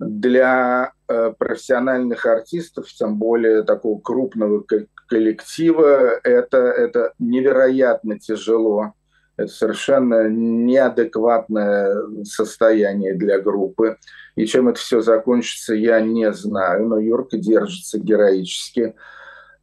[0.00, 4.64] Для э, профессиональных артистов, тем более такого крупного
[5.06, 8.94] коллектива, это, это невероятно тяжело.
[9.36, 13.96] Это совершенно неадекватное состояние для группы.
[14.36, 16.88] И чем это все закончится, я не знаю.
[16.88, 18.94] Но Юрка держится героически.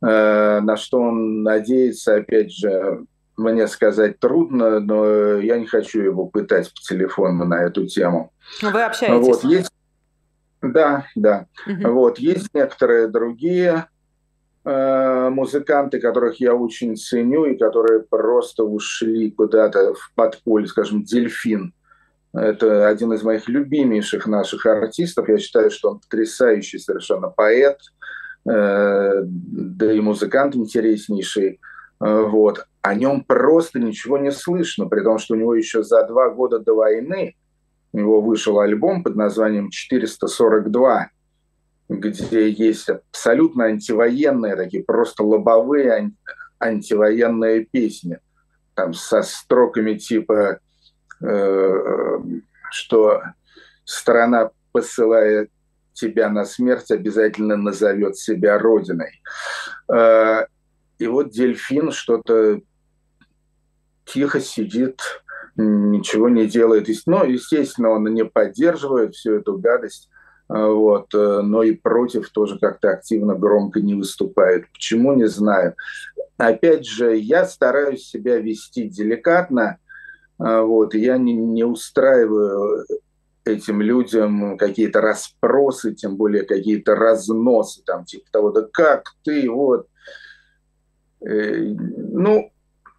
[0.01, 3.05] Э, на что он надеется, опять же,
[3.38, 8.34] мне сказать трудно, но я не хочу его пытать по телефону на эту тему.
[8.62, 9.27] Вы общаетесь?
[9.27, 9.71] Вот, есть...
[10.62, 11.45] Да, да.
[11.65, 11.91] Угу.
[11.93, 13.86] Вот, есть некоторые другие
[14.65, 21.74] музыканты, которых я очень ценю и которые просто ушли куда-то в подполье, скажем, «Дельфин».
[22.34, 25.30] Это один из моих любимейших наших артистов.
[25.30, 27.80] Я считаю, что он потрясающий совершенно поэт,
[28.48, 31.60] э, да и музыкант интереснейший.
[32.00, 36.06] Э, вот о нем просто ничего не слышно, при том, что у него еще за
[36.06, 37.36] два года до войны
[37.91, 41.06] у него вышел альбом под названием «442»,
[41.89, 46.17] где есть абсолютно антивоенные, такие просто лобовые ан-
[46.60, 48.19] антивоенные песни,
[48.75, 50.60] там со строками типа,
[51.21, 52.19] э,
[52.71, 53.23] что
[53.84, 55.47] страна, посылая
[55.93, 59.21] тебя на смерть, обязательно назовет себя родиной.
[59.91, 60.45] Э,
[60.99, 62.62] и вот дельфин что-то
[64.06, 65.02] тихо сидит,
[65.56, 66.88] ничего не делает.
[67.06, 70.10] Ну, естественно, он не поддерживает всю эту гадость,
[70.50, 74.66] вот, э, но и против тоже как-то активно, громко не выступает.
[74.74, 75.76] Почему, не знаю.
[76.38, 79.78] Опять же, я стараюсь себя вести деликатно,
[80.40, 82.86] а, вот, я не, не устраиваю
[83.46, 89.88] этим людям какие-то расспросы, тем более какие-то разносы, там, типа того, да как ты, вот.
[91.22, 92.52] Э, ну,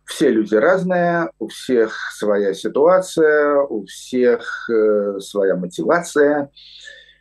[0.04, 6.50] все люди разные, у всех своя ситуация, у всех э, своя мотивация.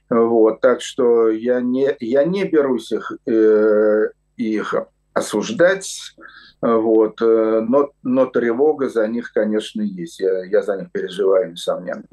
[0.10, 4.74] Вот, так что я не, я не берусь их, э, их
[5.13, 6.15] осуждать,
[6.62, 10.19] вот, э, но, но тревога за них, конечно, есть.
[10.19, 12.04] Я, я за них переживаю, несомненно.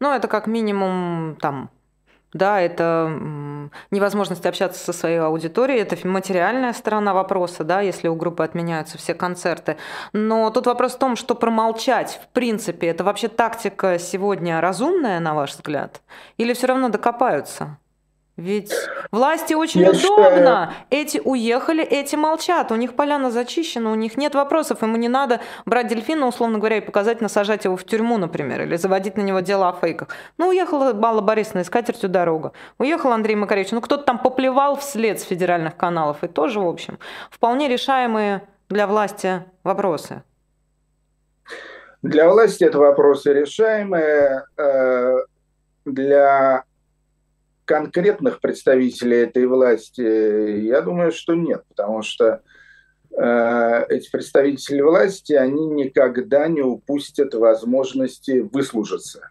[0.00, 1.70] Ну, это как минимум там
[2.32, 8.44] да, это невозможность общаться со своей аудиторией, это материальная сторона вопроса, да, если у группы
[8.44, 9.76] отменяются все концерты.
[10.12, 15.34] Но тут вопрос в том, что промолчать, в принципе, это вообще тактика сегодня разумная, на
[15.34, 16.02] ваш взгляд?
[16.36, 17.78] Или все равно докопаются?
[18.36, 18.70] Ведь
[19.10, 19.96] власти очень Я удобно.
[19.98, 20.68] Считаю...
[20.90, 22.70] Эти уехали, эти молчат.
[22.70, 24.82] У них поляна зачищена, у них нет вопросов.
[24.82, 28.76] Ему не надо брать дельфина, условно говоря, и показательно сажать его в тюрьму, например, или
[28.76, 30.08] заводить на него дело о фейках.
[30.36, 32.52] Ну, уехала Балла Борисовна с катертью дорога.
[32.76, 33.70] Уехал Андрей Макаревич.
[33.70, 36.22] Ну, кто-то там поплевал вслед с федеральных каналов.
[36.22, 36.98] И тоже, в общем,
[37.30, 40.22] вполне решаемые для власти вопросы.
[42.02, 44.44] Для власти это вопросы решаемые.
[44.58, 45.20] Э,
[45.86, 46.64] для
[47.66, 50.00] конкретных представителей этой власти,
[50.60, 52.40] я думаю, что нет, потому что
[53.10, 59.30] э, эти представители власти, они никогда не упустят возможности выслужиться.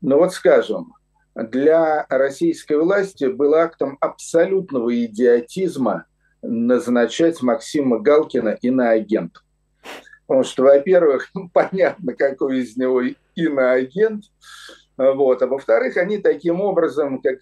[0.00, 0.94] Но вот скажем,
[1.34, 6.06] для российской власти было актом абсолютного идиотизма
[6.42, 9.42] назначать Максима Галкина иноагент.
[10.26, 13.02] Потому что, во-первых, ну, понятно, какой из него
[13.34, 14.24] иноагент,
[14.96, 15.42] вот.
[15.42, 17.38] А во-вторых, они таким образом, как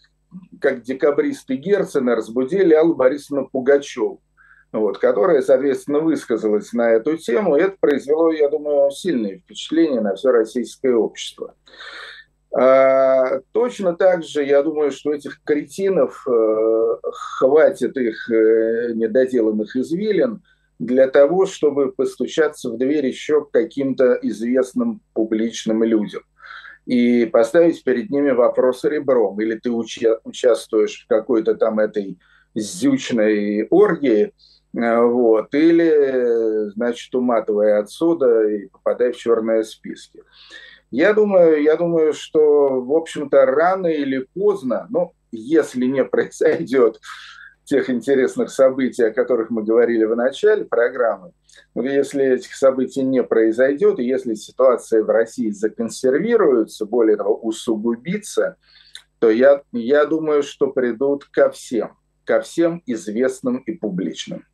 [0.61, 4.21] как декабристы Герцена разбудили Аллу Борисовну Пугачеву,
[4.73, 7.57] вот, которая, соответственно, высказалась на эту тему.
[7.57, 11.55] И это произвело, я думаю, сильное впечатление на все российское общество.
[12.55, 16.97] А, точно так же, я думаю, что этих кретинов э,
[17.39, 20.43] хватит их э, недоделанных извилин
[20.79, 26.22] для того, чтобы постучаться в дверь еще к каким-то известным публичным людям
[26.87, 29.41] и поставить перед ними вопрос ребром.
[29.41, 32.18] Или ты уча- участвуешь в какой-то там этой
[32.55, 34.32] зючной оргии,
[34.74, 40.22] э, вот, или, значит, уматывай отсюда и попадай в черные списки.
[40.91, 47.01] Я думаю, я думаю, что, в общем-то, рано или поздно, ну, если не произойдет
[47.64, 51.32] тех интересных событий, о которых мы говорили в начале программы.
[51.75, 58.57] Вот если этих событий не произойдет, и если ситуация в России законсервируется, более того, усугубится,
[59.19, 64.45] то я, я думаю, что придут ко всем, ко всем известным и публичным.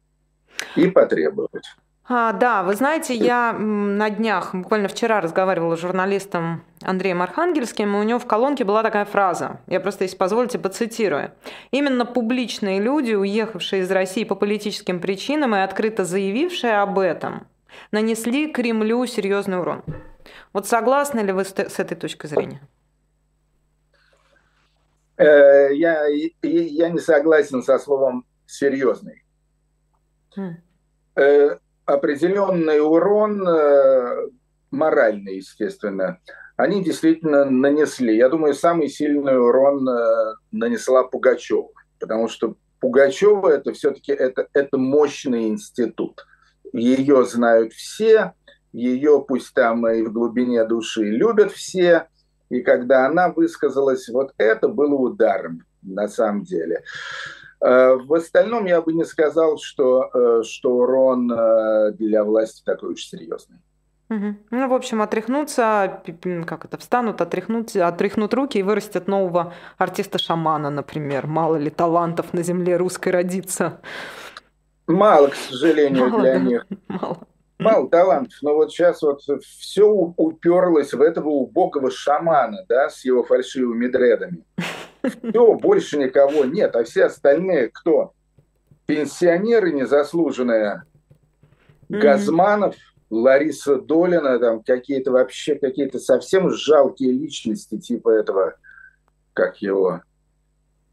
[0.77, 1.65] И потребуют.
[2.05, 7.99] А, да, вы знаете, я на днях, буквально вчера разговаривала с журналистом Андреем Архангельским, и
[8.01, 11.31] у него в колонке была такая фраза, я просто, если позволите, поцитирую.
[11.71, 17.47] «Именно публичные люди, уехавшие из России по политическим причинам и открыто заявившие об этом,
[17.93, 19.85] нанесли Кремлю серьезный урон».
[20.53, 22.61] Вот согласны ли вы с, этой точкой зрения?
[25.19, 26.07] Э, я,
[26.43, 29.23] я не согласен со словом «серьезный».
[30.35, 30.57] Хм
[31.85, 34.29] определенный урон, э,
[34.71, 36.19] моральный, естественно,
[36.57, 38.17] они действительно нанесли.
[38.17, 41.69] Я думаю, самый сильный урон э, нанесла Пугачева,
[41.99, 46.27] потому что Пугачева это все-таки это, это мощный институт.
[46.73, 48.33] Ее знают все,
[48.73, 52.09] ее пусть там и в глубине души любят все,
[52.49, 56.83] и когда она высказалась, вот это было ударом на самом деле.
[57.63, 62.95] Э, в остальном я бы не сказал, что, э, что урон э, для власти такой
[62.95, 63.59] уж серьезный.
[64.11, 64.37] Угу.
[64.51, 66.03] Ну, в общем, отряхнуться,
[66.47, 71.27] как это, встанут, отряхнуть, отряхнут руки и вырастет нового артиста-шамана, например.
[71.27, 73.81] Мало ли талантов на земле русской родится.
[74.87, 76.41] Мало, к сожалению, Мало, для да?
[76.41, 76.67] них.
[76.89, 77.19] Мало.
[77.59, 83.23] Мало талантов, но вот сейчас вот все уперлось в этого убогого шамана, да, с его
[83.23, 84.43] фальшивыми дредами.
[85.03, 86.77] Все, больше никого нет.
[86.77, 88.13] А все остальные кто?
[88.87, 90.85] Пенсионеры незаслуженные.
[91.89, 92.75] Газманов,
[93.11, 98.55] Лариса Долина, там какие-то вообще какие-то совсем жалкие личности, типа этого,
[99.35, 100.01] как его.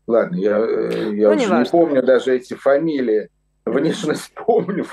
[0.06, 3.30] Ладно, я, э, я ну, уже не, не помню даже эти фамилии.
[3.64, 4.86] Внешность помню,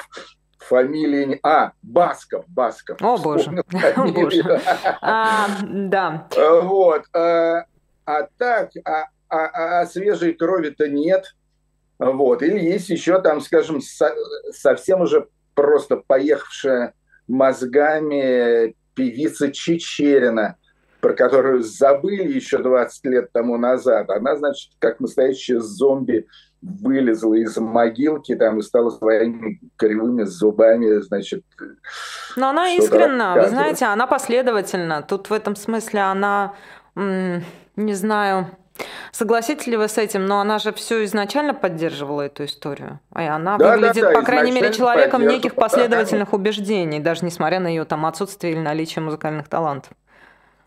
[0.58, 1.40] фамилии...
[1.42, 3.00] А, Басков, Басков.
[3.00, 3.50] О, боже.
[3.96, 4.60] О, боже.
[5.00, 6.28] А, да.
[6.36, 7.04] Вот.
[8.06, 11.34] А, так, а, а, а, а свежей крови-то нет.
[11.98, 12.42] Вот.
[12.42, 14.14] Или есть еще там, скажем, со,
[14.52, 16.94] совсем уже просто поехавшая
[17.26, 20.56] мозгами певица Чечерина,
[21.00, 24.08] про которую забыли еще 20 лет тому назад.
[24.10, 26.26] Она, значит, как настоящая зомби
[26.62, 31.44] вылезла из могилки там и стала своими кривыми зубами, значит.
[32.36, 35.02] Но она искренна, вы знаете, она последовательна.
[35.02, 36.54] Тут в этом смысле она
[36.96, 38.46] не знаю,
[39.12, 43.00] согласитесь ли вы с этим, но она же все изначально поддерживала эту историю.
[43.14, 47.60] И она да, выглядит, да, да, по крайней мере, человеком неких последовательных убеждений, даже несмотря
[47.60, 49.92] на ее там отсутствие или наличие музыкальных талантов.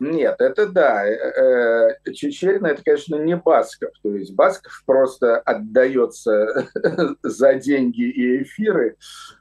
[0.00, 1.06] Нет, это да.
[1.06, 3.90] Э, э, Чечерина это, конечно, не Басков.
[4.02, 6.66] То есть Басков просто отдается
[7.22, 8.96] за деньги и эфиры.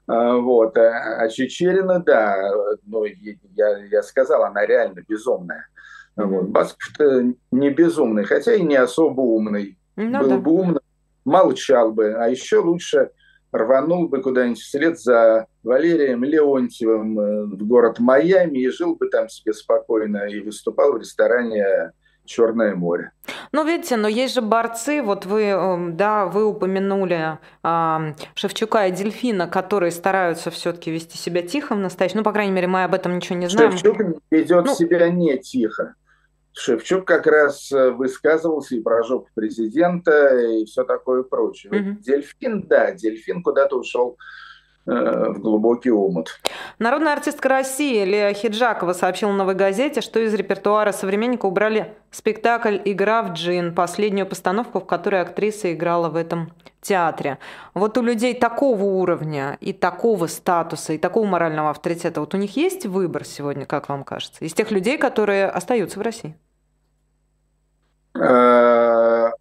[0.07, 0.77] А, вот.
[0.77, 2.51] А, а Чечерина, да,
[2.85, 5.65] ну, я, я сказал, она реально безумная.
[6.25, 6.49] Вот.
[6.49, 9.77] Басков-то не безумный, хотя и не особо умный.
[9.95, 10.37] Ну, Был да.
[10.37, 10.81] бы умный,
[11.25, 12.13] молчал бы.
[12.13, 13.11] А еще лучше
[13.51, 19.27] рванул бы куда-нибудь вслед за Валерием Леонтьевым э, в город Майами и жил бы там
[19.29, 21.91] себе спокойно и выступал в ресторане
[22.29, 23.11] Черное море.
[23.51, 28.91] Ну, видите, но есть же борцы, вот вы, эм, да, вы упомянули э, Шевчука и
[28.91, 32.17] Дельфина, которые стараются все-таки вести себя тихо в настоящем.
[32.17, 33.71] Ну, по крайней мере, мы об этом ничего не знаем.
[33.71, 35.95] Шевчук ведет ну, себя не тихо.
[36.59, 41.71] Шевчук как раз э, высказывался и про жопу президента, и все такое прочее.
[41.71, 41.99] Угу.
[42.01, 44.17] Дельфин, да, дельфин куда-то ушел
[44.85, 46.39] э, в глубокий омут.
[46.77, 52.77] Народная артистка России Лея Хиджакова сообщила в «Новой газете», что из репертуара «Современника» убрали спектакль
[52.85, 56.51] «Игра в джин», последнюю постановку, в которой актриса играла в этом
[56.81, 57.39] театре.
[57.73, 62.55] Вот у людей такого уровня и такого статуса, и такого морального авторитета, вот у них
[62.57, 66.35] есть выбор сегодня, как вам кажется, из тех людей, которые остаются в России?
[68.15, 69.31] Э,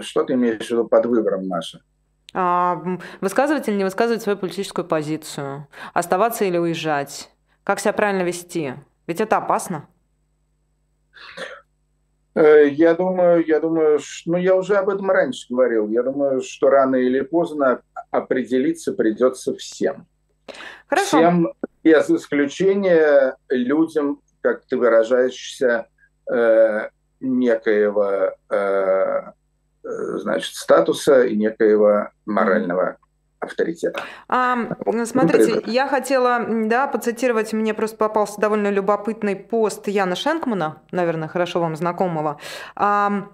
[0.00, 1.80] что ты имеешь в виду под выбором, Маша?
[2.34, 2.82] А,
[3.20, 5.68] высказывать или не высказывать свою политическую позицию?
[5.94, 7.30] Оставаться или уезжать?
[7.64, 8.74] Как себя правильно вести?
[9.06, 9.88] Ведь это опасно.
[12.34, 15.88] Э, я думаю, я думаю, ну я уже об этом раньше говорил.
[15.88, 20.06] Я думаю, что рано или поздно определиться придется всем.
[20.86, 21.16] Хорошо.
[21.16, 21.52] Всем
[21.82, 25.86] без исключения людям, как ты выражаешься,
[26.30, 26.88] э,
[27.20, 29.32] некоего э,
[29.82, 32.96] значит, статуса и некоего морального
[33.40, 34.00] авторитета.
[34.28, 34.56] А,
[35.04, 41.60] смотрите, я хотела да, поцитировать, мне просто попался довольно любопытный пост Яна Шенкмана, наверное, хорошо
[41.60, 42.38] вам знакомого,
[42.74, 43.28] а,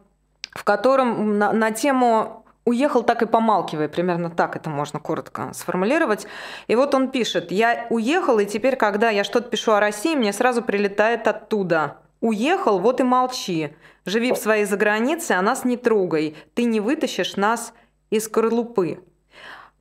[0.51, 6.27] в котором на, на тему уехал так и помалкивая, примерно так это можно коротко сформулировать.
[6.67, 10.33] И вот он пишет, я уехал, и теперь, когда я что-то пишу о России, мне
[10.33, 11.97] сразу прилетает оттуда.
[12.23, 13.75] Уехал, вот и молчи.
[14.07, 16.37] Живи в своей загранице, а нас не трогай.
[16.55, 17.75] Ты не вытащишь нас
[18.11, 19.01] из скорлупы.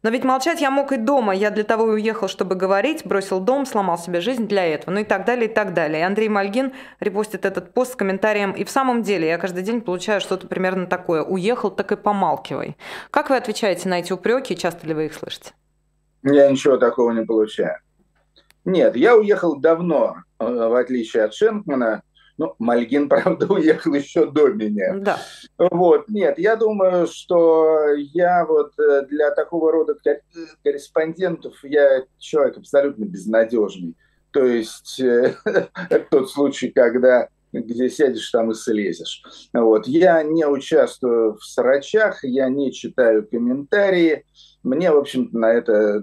[0.01, 1.35] Но ведь молчать я мог и дома.
[1.35, 4.95] Я для того и уехал, чтобы говорить, бросил дом, сломал себе жизнь для этого.
[4.95, 5.99] Ну и так далее, и так далее.
[5.99, 8.53] И Андрей Мальгин репостит этот пост с комментарием.
[8.53, 11.21] И в самом деле я каждый день получаю что-то примерно такое.
[11.21, 12.75] Уехал, так и помалкивай.
[13.11, 14.57] Как вы отвечаете на эти упреки?
[14.57, 15.51] Часто ли вы их слышите?
[16.23, 17.77] Я ничего такого не получаю.
[18.65, 22.01] Нет, я уехал давно, э, в отличие от Шенкмана.
[22.37, 24.95] Ну, Мальгин, правда, уехал еще до меня.
[24.95, 25.19] Да.
[25.57, 29.95] Вот, нет, я думаю, что я вот э, для такого рода
[30.63, 33.95] корреспондентов, я человек абсолютно безнадежный.
[34.31, 39.21] То есть э, это тот случай, когда где сядешь, там и слезешь.
[39.53, 39.87] Вот.
[39.87, 44.25] Я не участвую в срачах, я не читаю комментарии.
[44.63, 46.01] Мне, в общем-то, на это,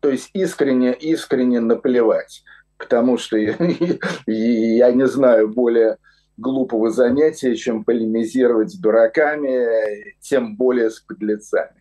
[0.00, 2.42] то есть искренне, искренне наплевать
[2.78, 3.56] потому что я,
[4.26, 5.98] я не знаю более
[6.36, 11.72] глупого занятия, чем полемизировать с дураками, тем более с подлецами.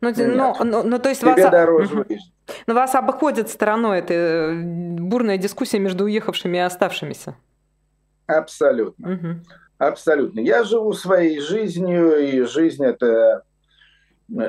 [0.00, 1.50] Ну, ну, ну, ну, то есть Тебе вас...
[1.50, 2.06] дороже.
[2.66, 4.54] Но вас обходит стороной эта э,
[4.98, 7.36] бурная дискуссия между уехавшими и оставшимися.
[8.26, 9.12] Абсолютно.
[9.12, 9.28] Угу.
[9.78, 10.40] Абсолютно.
[10.40, 13.44] Я живу своей жизнью, и жизнь это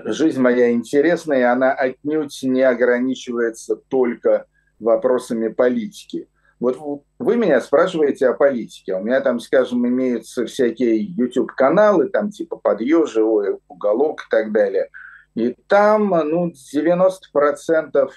[0.06, 4.46] жизнь моя интересная, и она отнюдь не ограничивается только
[4.82, 6.28] вопросами политики.
[6.60, 6.78] Вот
[7.18, 8.96] вы меня спрашиваете о политике.
[8.96, 14.90] У меня там, скажем, имеются всякие YouTube-каналы, там типа «Подъё», «Живой уголок» и так далее.
[15.34, 18.10] И там ну, 90%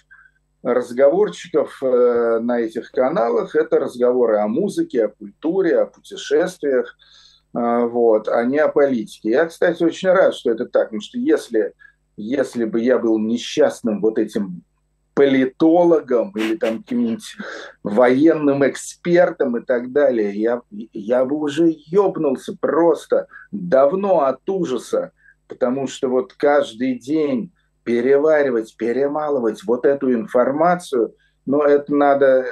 [0.63, 6.97] разговорчиков э, на этих каналах– это разговоры о музыке, о культуре, о путешествиях,
[7.55, 9.31] э, вот, а не о политике.
[9.31, 11.75] Я, кстати, очень рад, что это так, потому что если,
[12.17, 14.63] если бы я был несчастным вот этим
[15.15, 17.37] политологом или там каким-нибудь
[17.83, 25.13] военным экспертом и так далее, я, я бы уже ёбнулся просто давно от ужаса,
[25.49, 27.53] потому что вот каждый день
[27.85, 31.15] переваривать, перемалывать вот эту информацию,
[31.47, 32.47] но это надо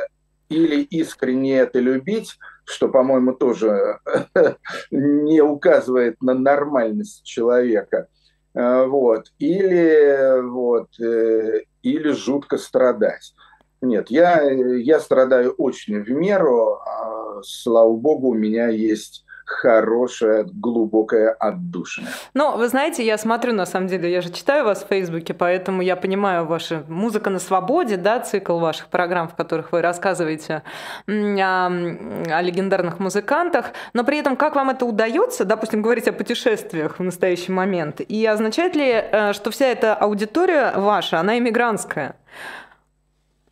[0.48, 3.98] или искренне это любить, что, по-моему, тоже
[4.90, 8.08] не указывает на нормальность человека,
[8.54, 13.34] вот, или вот, э, или жутко страдать.
[13.80, 16.74] Нет, я, я страдаю очень в меру.
[16.74, 22.08] А, слава богу, у меня есть хорошая, глубокая отдушина.
[22.34, 25.82] Ну, вы знаете, я смотрю, на самом деле, я же читаю вас в Фейсбуке, поэтому
[25.82, 30.62] я понимаю ваша «Музыка на свободе», да, цикл ваших программ, в которых вы рассказываете
[31.06, 36.98] о, о легендарных музыкантах, но при этом как вам это удается, допустим, говорить о путешествиях
[36.98, 42.16] в настоящий момент, и означает ли, э, что вся эта аудитория ваша, она иммигрантская?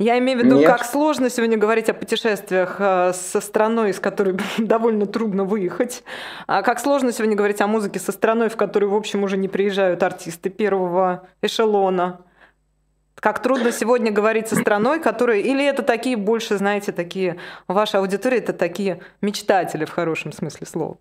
[0.00, 0.66] Я имею в виду, Нет.
[0.66, 6.04] как сложно сегодня говорить о путешествиях э, со страной, из которой довольно трудно выехать.
[6.46, 9.46] А как сложно сегодня говорить о музыке со страной, в которую, в общем, уже не
[9.46, 12.22] приезжают артисты первого эшелона.
[13.14, 15.40] Как трудно сегодня говорить со страной, которая...
[15.40, 17.36] Или это такие больше, знаете, такие...
[17.68, 20.96] Ваша аудитория— это такие мечтатели в хорошем смысле слова.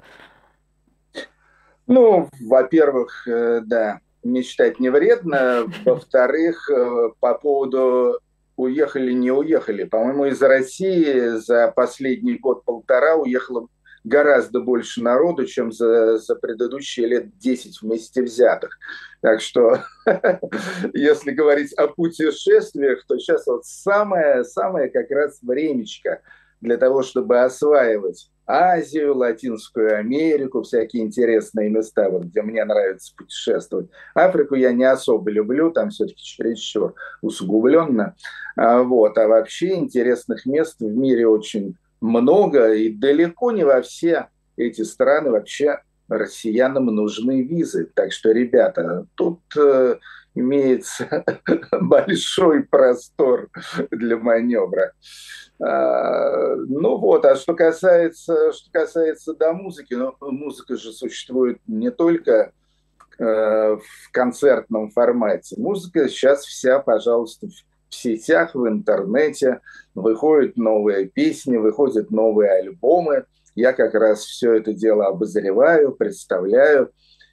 [1.88, 5.68] Ну, во-первых, э, да, мечтать не вредно.
[5.86, 8.20] Во-вторых, э, по поводу
[8.60, 9.86] уехали, не уехали.
[9.86, 13.68] По-моему, из России за последний год-полтора уехало
[14.04, 18.78] гораздо больше народу, чем за, за предыдущие лет 10 вместе взятых.
[19.22, 19.84] Так что,
[20.94, 26.22] если говорить о путешествиях, то сейчас вот самое, самое как раз времечко
[26.62, 33.90] для того, чтобы осваивать Азию, Латинскую Америку, всякие интересные места, вот, где мне нравится путешествовать.
[34.16, 38.16] Африку я не особо люблю, там все-таки чересчур усугубленно.
[38.56, 39.20] А, вот.
[39.20, 45.30] а вообще интересных мест в мире очень много, и далеко не во все эти страны
[45.30, 47.88] вообще россиянам нужны визы.
[47.94, 49.98] Так что, ребята, тут э,
[50.40, 51.24] имеется
[51.82, 53.50] большой простор
[53.92, 54.94] для маневра.
[55.62, 61.92] А, ну вот, а что касается, что касается до музыки, ну, музыка же существует не
[61.92, 62.54] только
[63.18, 65.56] э, в концертном формате.
[65.60, 67.48] Музыка сейчас вся, пожалуйста,
[67.90, 69.60] в сетях, в интернете.
[69.96, 73.26] Выходят новые песни, выходят новые альбомы.
[73.56, 76.92] Я как раз все это дело обозреваю, представляю.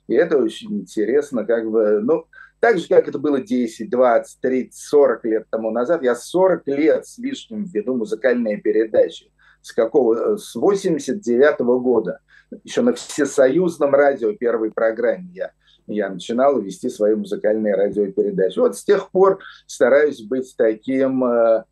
[0.08, 2.26] И это очень интересно, как бы, ну,
[2.60, 7.06] так же, как это было 10, 20, 30, 40 лет тому назад, я 40 лет
[7.06, 9.30] с лишним веду музыкальные передачи.
[9.60, 10.36] С какого?
[10.36, 12.20] С 89 -го года.
[12.64, 15.50] Еще на всесоюзном радио первой программе я
[15.88, 18.58] я начинал вести свои музыкальные радиопередачи.
[18.58, 21.64] Вот с тех пор стараюсь быть таким э,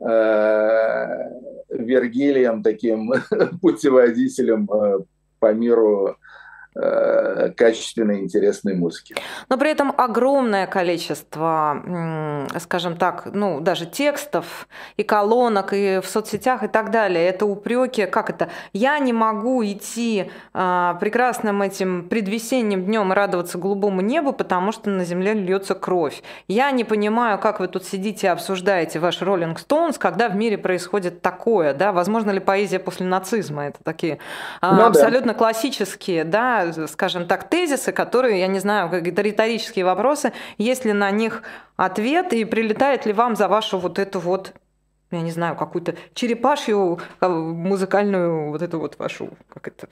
[0.00, 1.30] э,
[1.68, 3.12] Вергилием, таким
[3.60, 5.00] путеводителем э,
[5.38, 6.37] по миру Э,
[7.56, 9.16] качественной, интересной музыки.
[9.48, 11.82] Но при этом огромное количество,
[12.58, 17.26] скажем так, ну, даже текстов и колонок, и в соцсетях и так далее.
[17.26, 18.48] Это упреки, как это?
[18.72, 25.04] Я не могу идти а, прекрасным этим предвесенним днем радоваться голубому небу, потому что на
[25.04, 26.22] земле льется кровь.
[26.46, 30.58] Я не понимаю, как вы тут сидите и обсуждаете ваш Роллинг Стоунс, когда в мире
[30.58, 31.92] происходит такое, да?
[31.92, 33.66] Возможно ли поэзия после нацизма?
[33.66, 34.18] Это такие
[34.60, 35.38] а, ну, абсолютно да.
[35.38, 41.10] классические, да, скажем так, тезисы, которые, я не знаю, какие-то риторические вопросы, есть ли на
[41.10, 41.42] них
[41.76, 44.54] ответ и прилетает ли вам за вашу вот эту вот
[45.10, 49.88] я не знаю, какую-то черепашью а, музыкальную вот эту вот вашу, как это,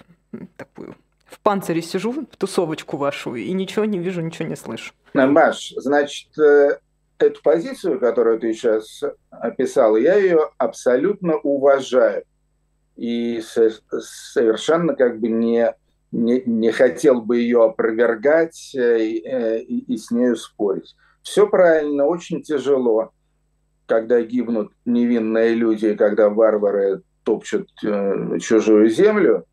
[0.57, 4.93] такую, в панцире сижу, в тусовочку вашу, и ничего не вижу, ничего не слышу.
[5.15, 6.79] Маш, значит, э,
[7.19, 12.25] эту позицию, которую ты сейчас описала, я ее абсолютно уважаю.
[12.97, 15.75] И совершенно как бы не
[16.17, 20.95] не, не хотел бы ее опровергать э, и, и, и с нею спорить.
[21.23, 23.11] Все правильно, очень тяжело,
[23.87, 29.45] когда гибнут невинные люди, когда варвары топчут э, чужую землю.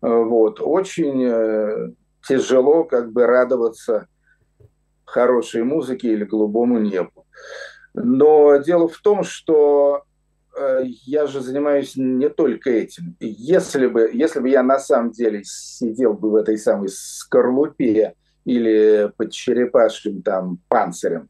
[0.00, 0.60] Вот.
[0.60, 1.90] Очень э,
[2.26, 4.06] тяжело как бы радоваться
[5.04, 7.26] хорошей музыке или голубому небу.
[7.94, 10.11] Но дело в том, что Э,
[11.06, 13.16] я же занимаюсь не только этим.
[13.20, 19.10] Если бы, если бы я на самом деле сидел бы в этой самой скорлупе или
[19.16, 21.28] под черепашьим там панцирем,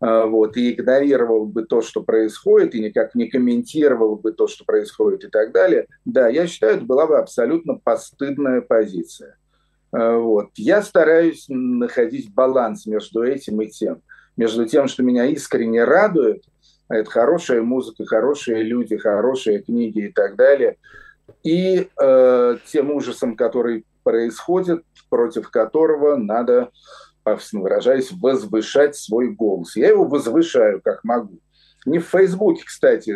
[0.00, 4.64] э, вот, и игнорировал бы то, что происходит, и никак не комментировал бы то, что
[4.64, 9.38] происходит и так далее, да, я считаю, это была бы абсолютно постыдная позиция.
[9.92, 10.50] Э, вот.
[10.56, 14.02] Я стараюсь находить баланс между этим и тем.
[14.36, 16.42] Между тем, что меня искренне радует–
[16.88, 20.76] это хорошая музыка, хорошие люди, хорошие книги и так далее.
[21.42, 26.70] И э, тем ужасом, который происходит, против которого надо,
[27.22, 29.76] пафосно выражаясь, возвышать свой голос.
[29.76, 31.38] Я его возвышаю, как могу.
[31.84, 33.14] Не в Фейсбуке, кстати.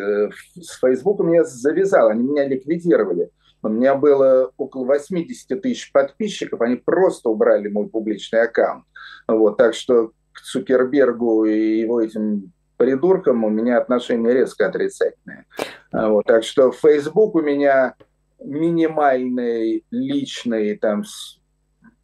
[0.60, 3.30] С Фейсбуком я завязал, они меня ликвидировали.
[3.62, 8.84] У меня было около 80 тысяч подписчиков, они просто убрали мой публичный аккаунт.
[9.28, 12.52] Вот, так что к Цукербергу и его этим
[12.82, 15.46] придуркам у меня отношения резко отрицательные.
[15.92, 17.94] А вот, так что Facebook у меня
[18.40, 21.04] минимальный, личный, там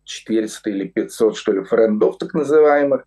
[0.05, 3.05] 400 или 500, что ли, френдов так называемых.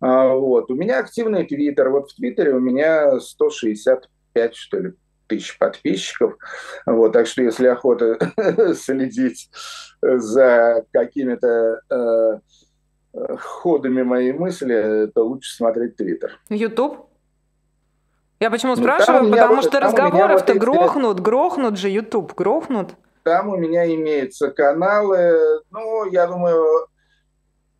[0.00, 0.72] А, вот.
[0.72, 1.90] У меня активный твиттер.
[1.90, 4.92] Вот в твиттере у меня 165, что ли,
[5.28, 6.34] тысяч подписчиков.
[6.84, 8.18] Вот, так что если охота
[8.74, 9.50] следить
[10.02, 12.38] за какими-то э,
[13.38, 16.38] ходами моей мысли, то лучше смотреть Твиттер.
[16.48, 17.08] Ютуб?
[18.40, 19.30] Я почему ну, спрашиваю?
[19.30, 22.94] Потому что разговоров-то вот грохнут, грохнут же Ютуб, грохнут.
[23.22, 26.88] Там у меня имеются каналы, ну, я думаю,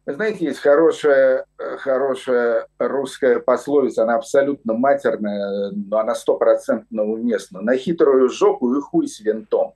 [0.07, 7.61] знаете, есть хорошая, хорошая русская пословица, она абсолютно матерная, но она стопроцентно уместна.
[7.61, 9.74] На хитрую жопу и хуй с винтом.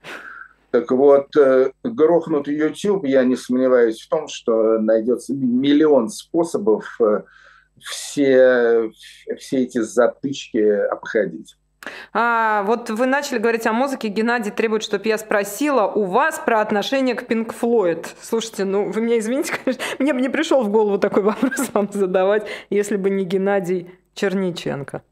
[0.70, 7.22] Так вот, э, грохнут YouTube, я не сомневаюсь в том, что найдется миллион способов э,
[7.80, 8.90] все,
[9.38, 11.56] все эти затычки обходить.
[12.12, 14.08] А, вот вы начали говорить о музыке.
[14.08, 18.06] Геннадий требует, чтобы я спросила у вас про отношение к Pink Floyd.
[18.20, 21.88] Слушайте, ну вы меня извините, конечно, мне бы не пришел в голову такой вопрос вам
[21.92, 25.02] задавать, если бы не Геннадий Черниченко.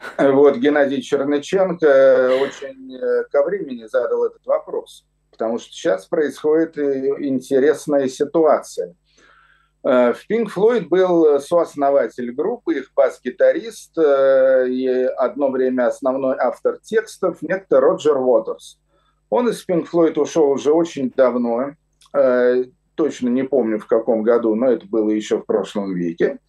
[0.18, 7.16] Вот Геннадий Черныченко очень э, ко времени задал этот вопрос, потому что сейчас происходит э,
[7.20, 8.94] интересная ситуация.
[9.84, 17.38] Э, в Pink Floyd был сооснователь группы, их бас-гитарист и одно время основной автор текстов,
[17.42, 18.78] некто Роджер Уотерс.
[19.28, 21.74] Он из Pink Floyd ушел уже очень давно,
[22.96, 26.40] точно не помню в каком году, но это было еще в прошлом веке.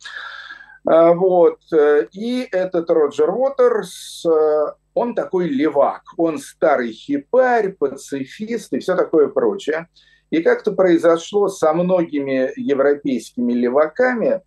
[0.85, 1.59] А, вот.
[1.73, 8.95] Э, и этот Роджер Уотерс, э, он такой левак, он старый хипарь, пацифист и все
[8.95, 9.87] такое прочее.
[10.31, 14.41] И как-то произошло со многими европейскими леваками,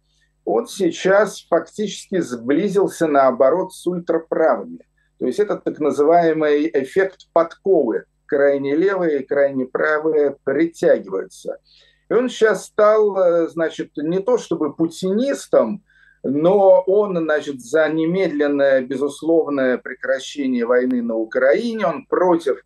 [0.45, 4.87] он сейчас фактически сблизился наоборот с ультраправыми.
[5.19, 8.05] То есть это так называемый эффект подковы.
[8.27, 11.59] Крайне левые и крайне правые притягиваются.
[12.09, 15.83] И он сейчас стал, э, значит, не то чтобы путинистом,
[16.25, 22.57] но он, значит, за немедленное, безусловное прекращение войны на Украине, он против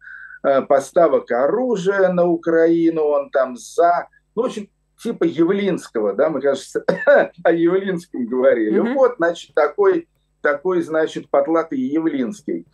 [0.45, 4.09] э, поставок оружия на Украину, он там за...
[4.37, 4.69] Ну, в общем,
[5.03, 6.85] типа Явлинского, да, мы, кажется,
[7.43, 8.81] о Явлинском говорили.
[8.81, 8.95] Mm-hmm.
[8.95, 10.09] Вот, значит, такой,
[10.41, 12.65] такой, значит, потлатый Явлинский.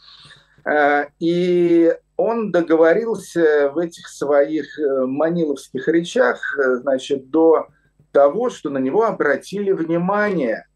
[0.66, 6.42] Э, и он договорился в этих своих э, маниловских речах,
[6.82, 7.68] значит, до
[8.12, 10.66] того, что на него обратили внимание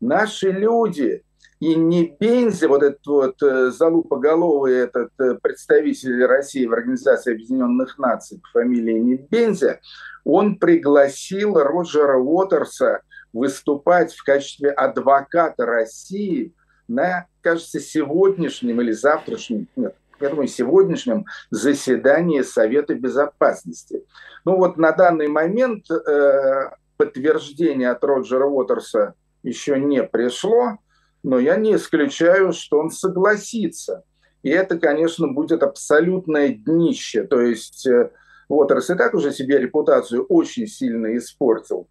[0.00, 1.22] наши люди.
[1.60, 5.10] И не Бензи, вот этот вот залупоголовый этот
[5.42, 9.80] представитель России в Организации Объединенных Наций по фамилии не Бензи,
[10.24, 13.00] он пригласил Роджера Уотерса
[13.32, 16.52] выступать в качестве адвоката России
[16.86, 24.04] на, кажется, сегодняшнем или завтрашнем, нет, я думаю, сегодняшнем заседании Совета Безопасности.
[24.44, 29.14] Ну вот на данный момент э, подтверждение от Роджера Уотерса
[29.48, 30.78] еще не пришло,
[31.22, 34.04] но я не исключаю, что он согласится.
[34.42, 37.24] И это, конечно, будет абсолютное днище.
[37.24, 38.10] То есть э,
[38.48, 41.88] Уотерс и так уже себе репутацию очень сильно испортил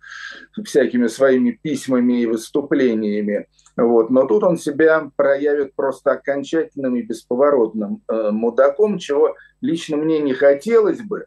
[0.63, 3.47] всякими своими письмами и выступлениями.
[3.75, 4.09] Вот.
[4.09, 10.33] Но тут он себя проявит просто окончательным и бесповоротным э, мудаком, чего лично мне не
[10.33, 11.25] хотелось бы,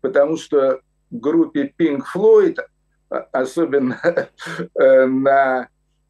[0.00, 2.58] потому что группе Pink Floyd,
[3.08, 4.00] особенно
[4.74, 5.68] э, на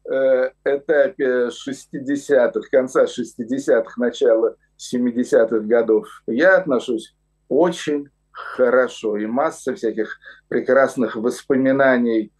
[0.09, 7.15] э, этапе 60-х, конца 60-х, начала 70-х годов, я отношусь
[7.47, 9.17] очень хорошо.
[9.17, 12.31] И масса всяких прекрасных воспоминаний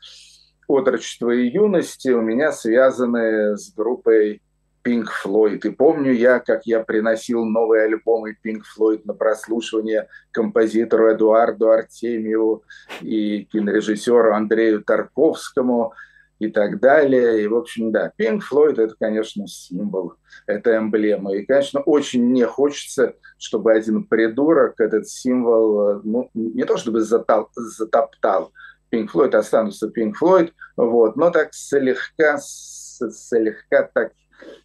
[0.67, 4.41] отрочества и юности у меня связаны с группой
[4.85, 5.59] Pink Floyd.
[5.65, 12.63] И помню я, как я приносил новые альбомы Pink Floyd на прослушивание композитору Эдуарду Артемьеву
[13.01, 15.93] и кинорежиссеру Андрею Тарковскому–
[16.39, 17.43] и так далее.
[17.43, 20.13] И, в общем, да, Pink Floyd– это, конечно, символ,
[20.47, 21.33] это эмблема.
[21.33, 27.49] И, конечно, очень не хочется, чтобы один придурок этот символ, ну, не то чтобы затал,
[27.55, 28.51] затоптал,
[28.91, 34.11] Pink Floyd останутся Pink Floyd, вот, но так слегка, слегка так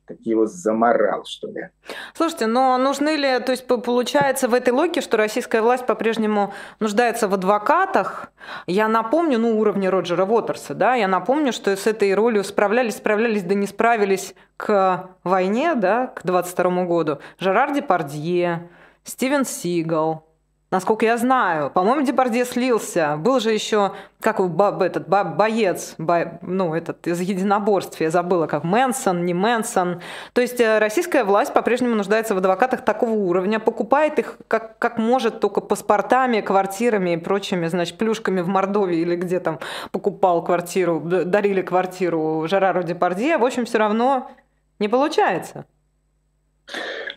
[0.06, 1.68] как его заморал, что ли.
[2.14, 7.28] Слушайте, но нужны ли, то есть получается в этой логике, что российская власть по-прежнему нуждается
[7.28, 8.32] в адвокатах?
[8.66, 13.44] Я напомню, ну, уровне Роджера Уотерса, да, я напомню, что с этой ролью справлялись, справлялись,
[13.44, 17.18] да не справились к войне, да, к 22 году.
[17.38, 18.68] Жерар Депардье,
[19.04, 20.29] Стивен Сигал,
[20.70, 23.16] Насколько я знаю, по-моему, Депардье слился.
[23.16, 28.46] Был же еще, как баб, этот баб, боец, бо, ну, этот из единоборств, я забыла,
[28.46, 30.00] как Мэнсон, не Мэнсон.
[30.32, 34.96] То есть э, российская власть по-прежнему нуждается в адвокатах такого уровня, покупает их как, как
[34.96, 39.58] может, только паспортами, квартирами и прочими, значит, плюшками в Мордовии или где там
[39.90, 43.38] покупал квартиру, дарили квартиру Жерару Депардье.
[43.38, 44.30] В общем, все равно
[44.78, 45.66] не получается.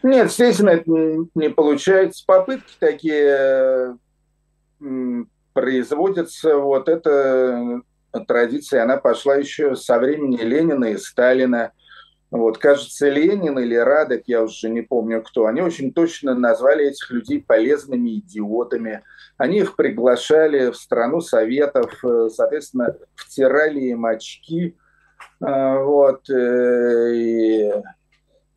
[0.03, 0.91] Нет, естественно, это
[1.33, 2.23] не получается.
[2.27, 3.97] Попытки такие
[5.53, 6.57] производятся.
[6.57, 7.81] Вот эта
[8.27, 11.71] традиция, она пошла еще со времени Ленина и Сталина.
[12.31, 17.11] Вот, кажется, Ленин или Радек, я уже не помню кто, они очень точно назвали этих
[17.11, 19.03] людей полезными идиотами.
[19.37, 24.75] Они их приглашали в страну советов, э, соответственно, втирали им очки.
[25.39, 27.71] Вот, э, и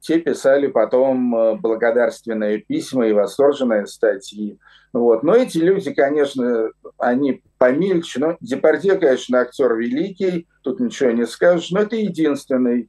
[0.06, 4.58] те писали потом э, благодарственные письма и восторженные статьи.
[4.92, 5.22] Вот.
[5.22, 8.20] Но эти люди, конечно, они помельче.
[8.20, 12.88] Но Депардье, конечно, актер великий, тут ничего не скажешь, но это единственный.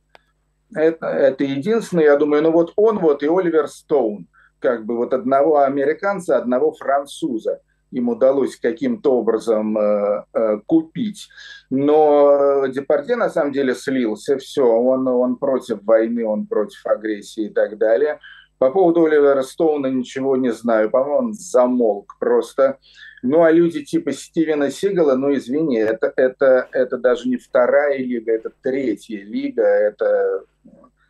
[0.76, 4.28] Это, это единственный, я думаю, ну вот он вот и Оливер Стоун,
[4.60, 7.62] как бы вот одного американца, одного француза
[7.92, 11.28] им удалось каким-то образом э, э, купить.
[11.70, 17.50] Но Депардье на самом деле слился, все, он, он против войны, он против агрессии и
[17.50, 18.20] так далее.
[18.58, 22.80] По поводу Оливера Стоуна ничего не знаю, по-моему, он замолк просто.
[23.22, 28.32] Ну, а люди типа Стивена Сигала, ну, извини, это, это, это даже не вторая лига,
[28.32, 30.44] это третья лига, это,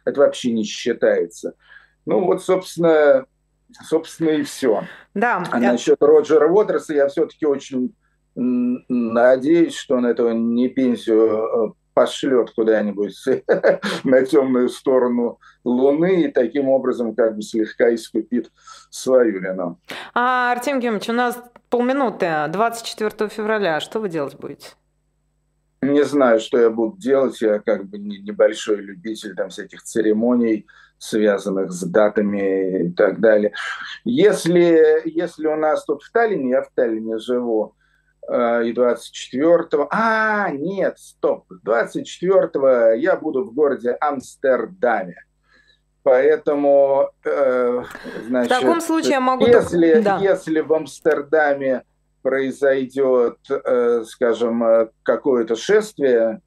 [0.03, 1.53] это вообще не считается.
[2.05, 3.25] Ну, вот, собственно,
[3.83, 4.83] собственно, и все.
[5.13, 5.43] Да.
[5.51, 5.71] А я...
[5.71, 7.93] насчет Роджера Уотерса я все-таки очень
[8.35, 13.15] надеюсь, что он этого не пенсию э, пошлет куда-нибудь
[14.03, 18.51] на темную сторону Луны и таким образом как бы слегка искупит
[18.91, 19.79] свою вину.
[20.13, 23.79] А, Артем Георгиевич, у нас полминуты, 24 февраля.
[23.79, 24.67] Что вы делать будете?
[25.91, 27.41] Не знаю, что я буду делать.
[27.41, 30.65] Я как бы небольшой любитель там всяких церемоний
[30.99, 33.53] связанных с датами и так далее.
[34.03, 37.75] Если, если у нас тут в Таллине, я в Таллине живу,
[38.27, 39.87] э, и 24-го...
[39.91, 41.45] А, нет, стоп.
[41.65, 45.23] 24-го я буду в городе Амстердаме.
[46.03, 47.83] Поэтому, э,
[48.27, 48.51] значит...
[48.51, 49.45] В таком случае я могу...
[49.45, 50.17] Если, да.
[50.19, 51.83] если в Амстердаме
[52.27, 56.41] произойдет, э, скажем, э, какое-то шествие,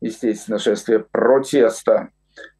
[0.00, 2.08] естественно, шествие протеста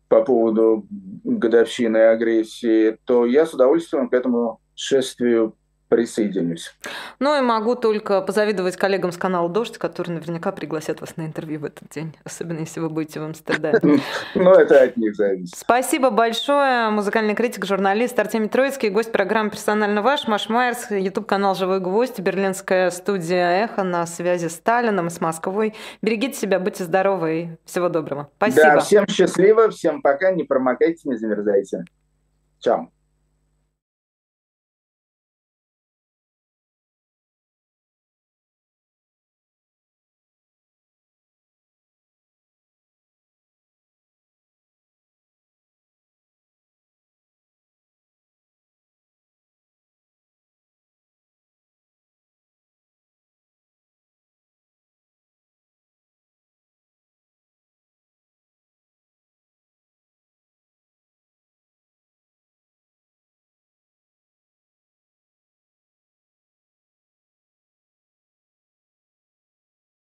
[0.07, 0.87] по поводу
[1.25, 5.57] годовщины агрессии, то я с удовольствием к этому шествию
[5.89, 6.75] присоединюсь.
[7.19, 11.61] Ну и могу только позавидовать коллегам с канала «Дождь», которые наверняка пригласят вас на интервью
[11.61, 14.01] в этот день, особенно если вы будете в Амстердаме.
[14.35, 15.57] Ну, это от них зависит.
[15.57, 16.91] Спасибо большое.
[16.91, 22.91] Музыкальный критик, журналист Артемий Троицкий, гость программы «Персонально ваш», Маш Майерс, YouTube-канал «Живой гвоздь», берлинская
[22.91, 25.75] студия «Эхо» на связи с Сталином, с Москвой.
[26.03, 28.31] Берегите себя, будьте здоровы и всего доброго.
[28.37, 28.63] Спасибо.
[28.63, 31.85] Да, всем счастливо, всем пока, не промокайте, не замерзайте.
[32.61, 32.91] Чао.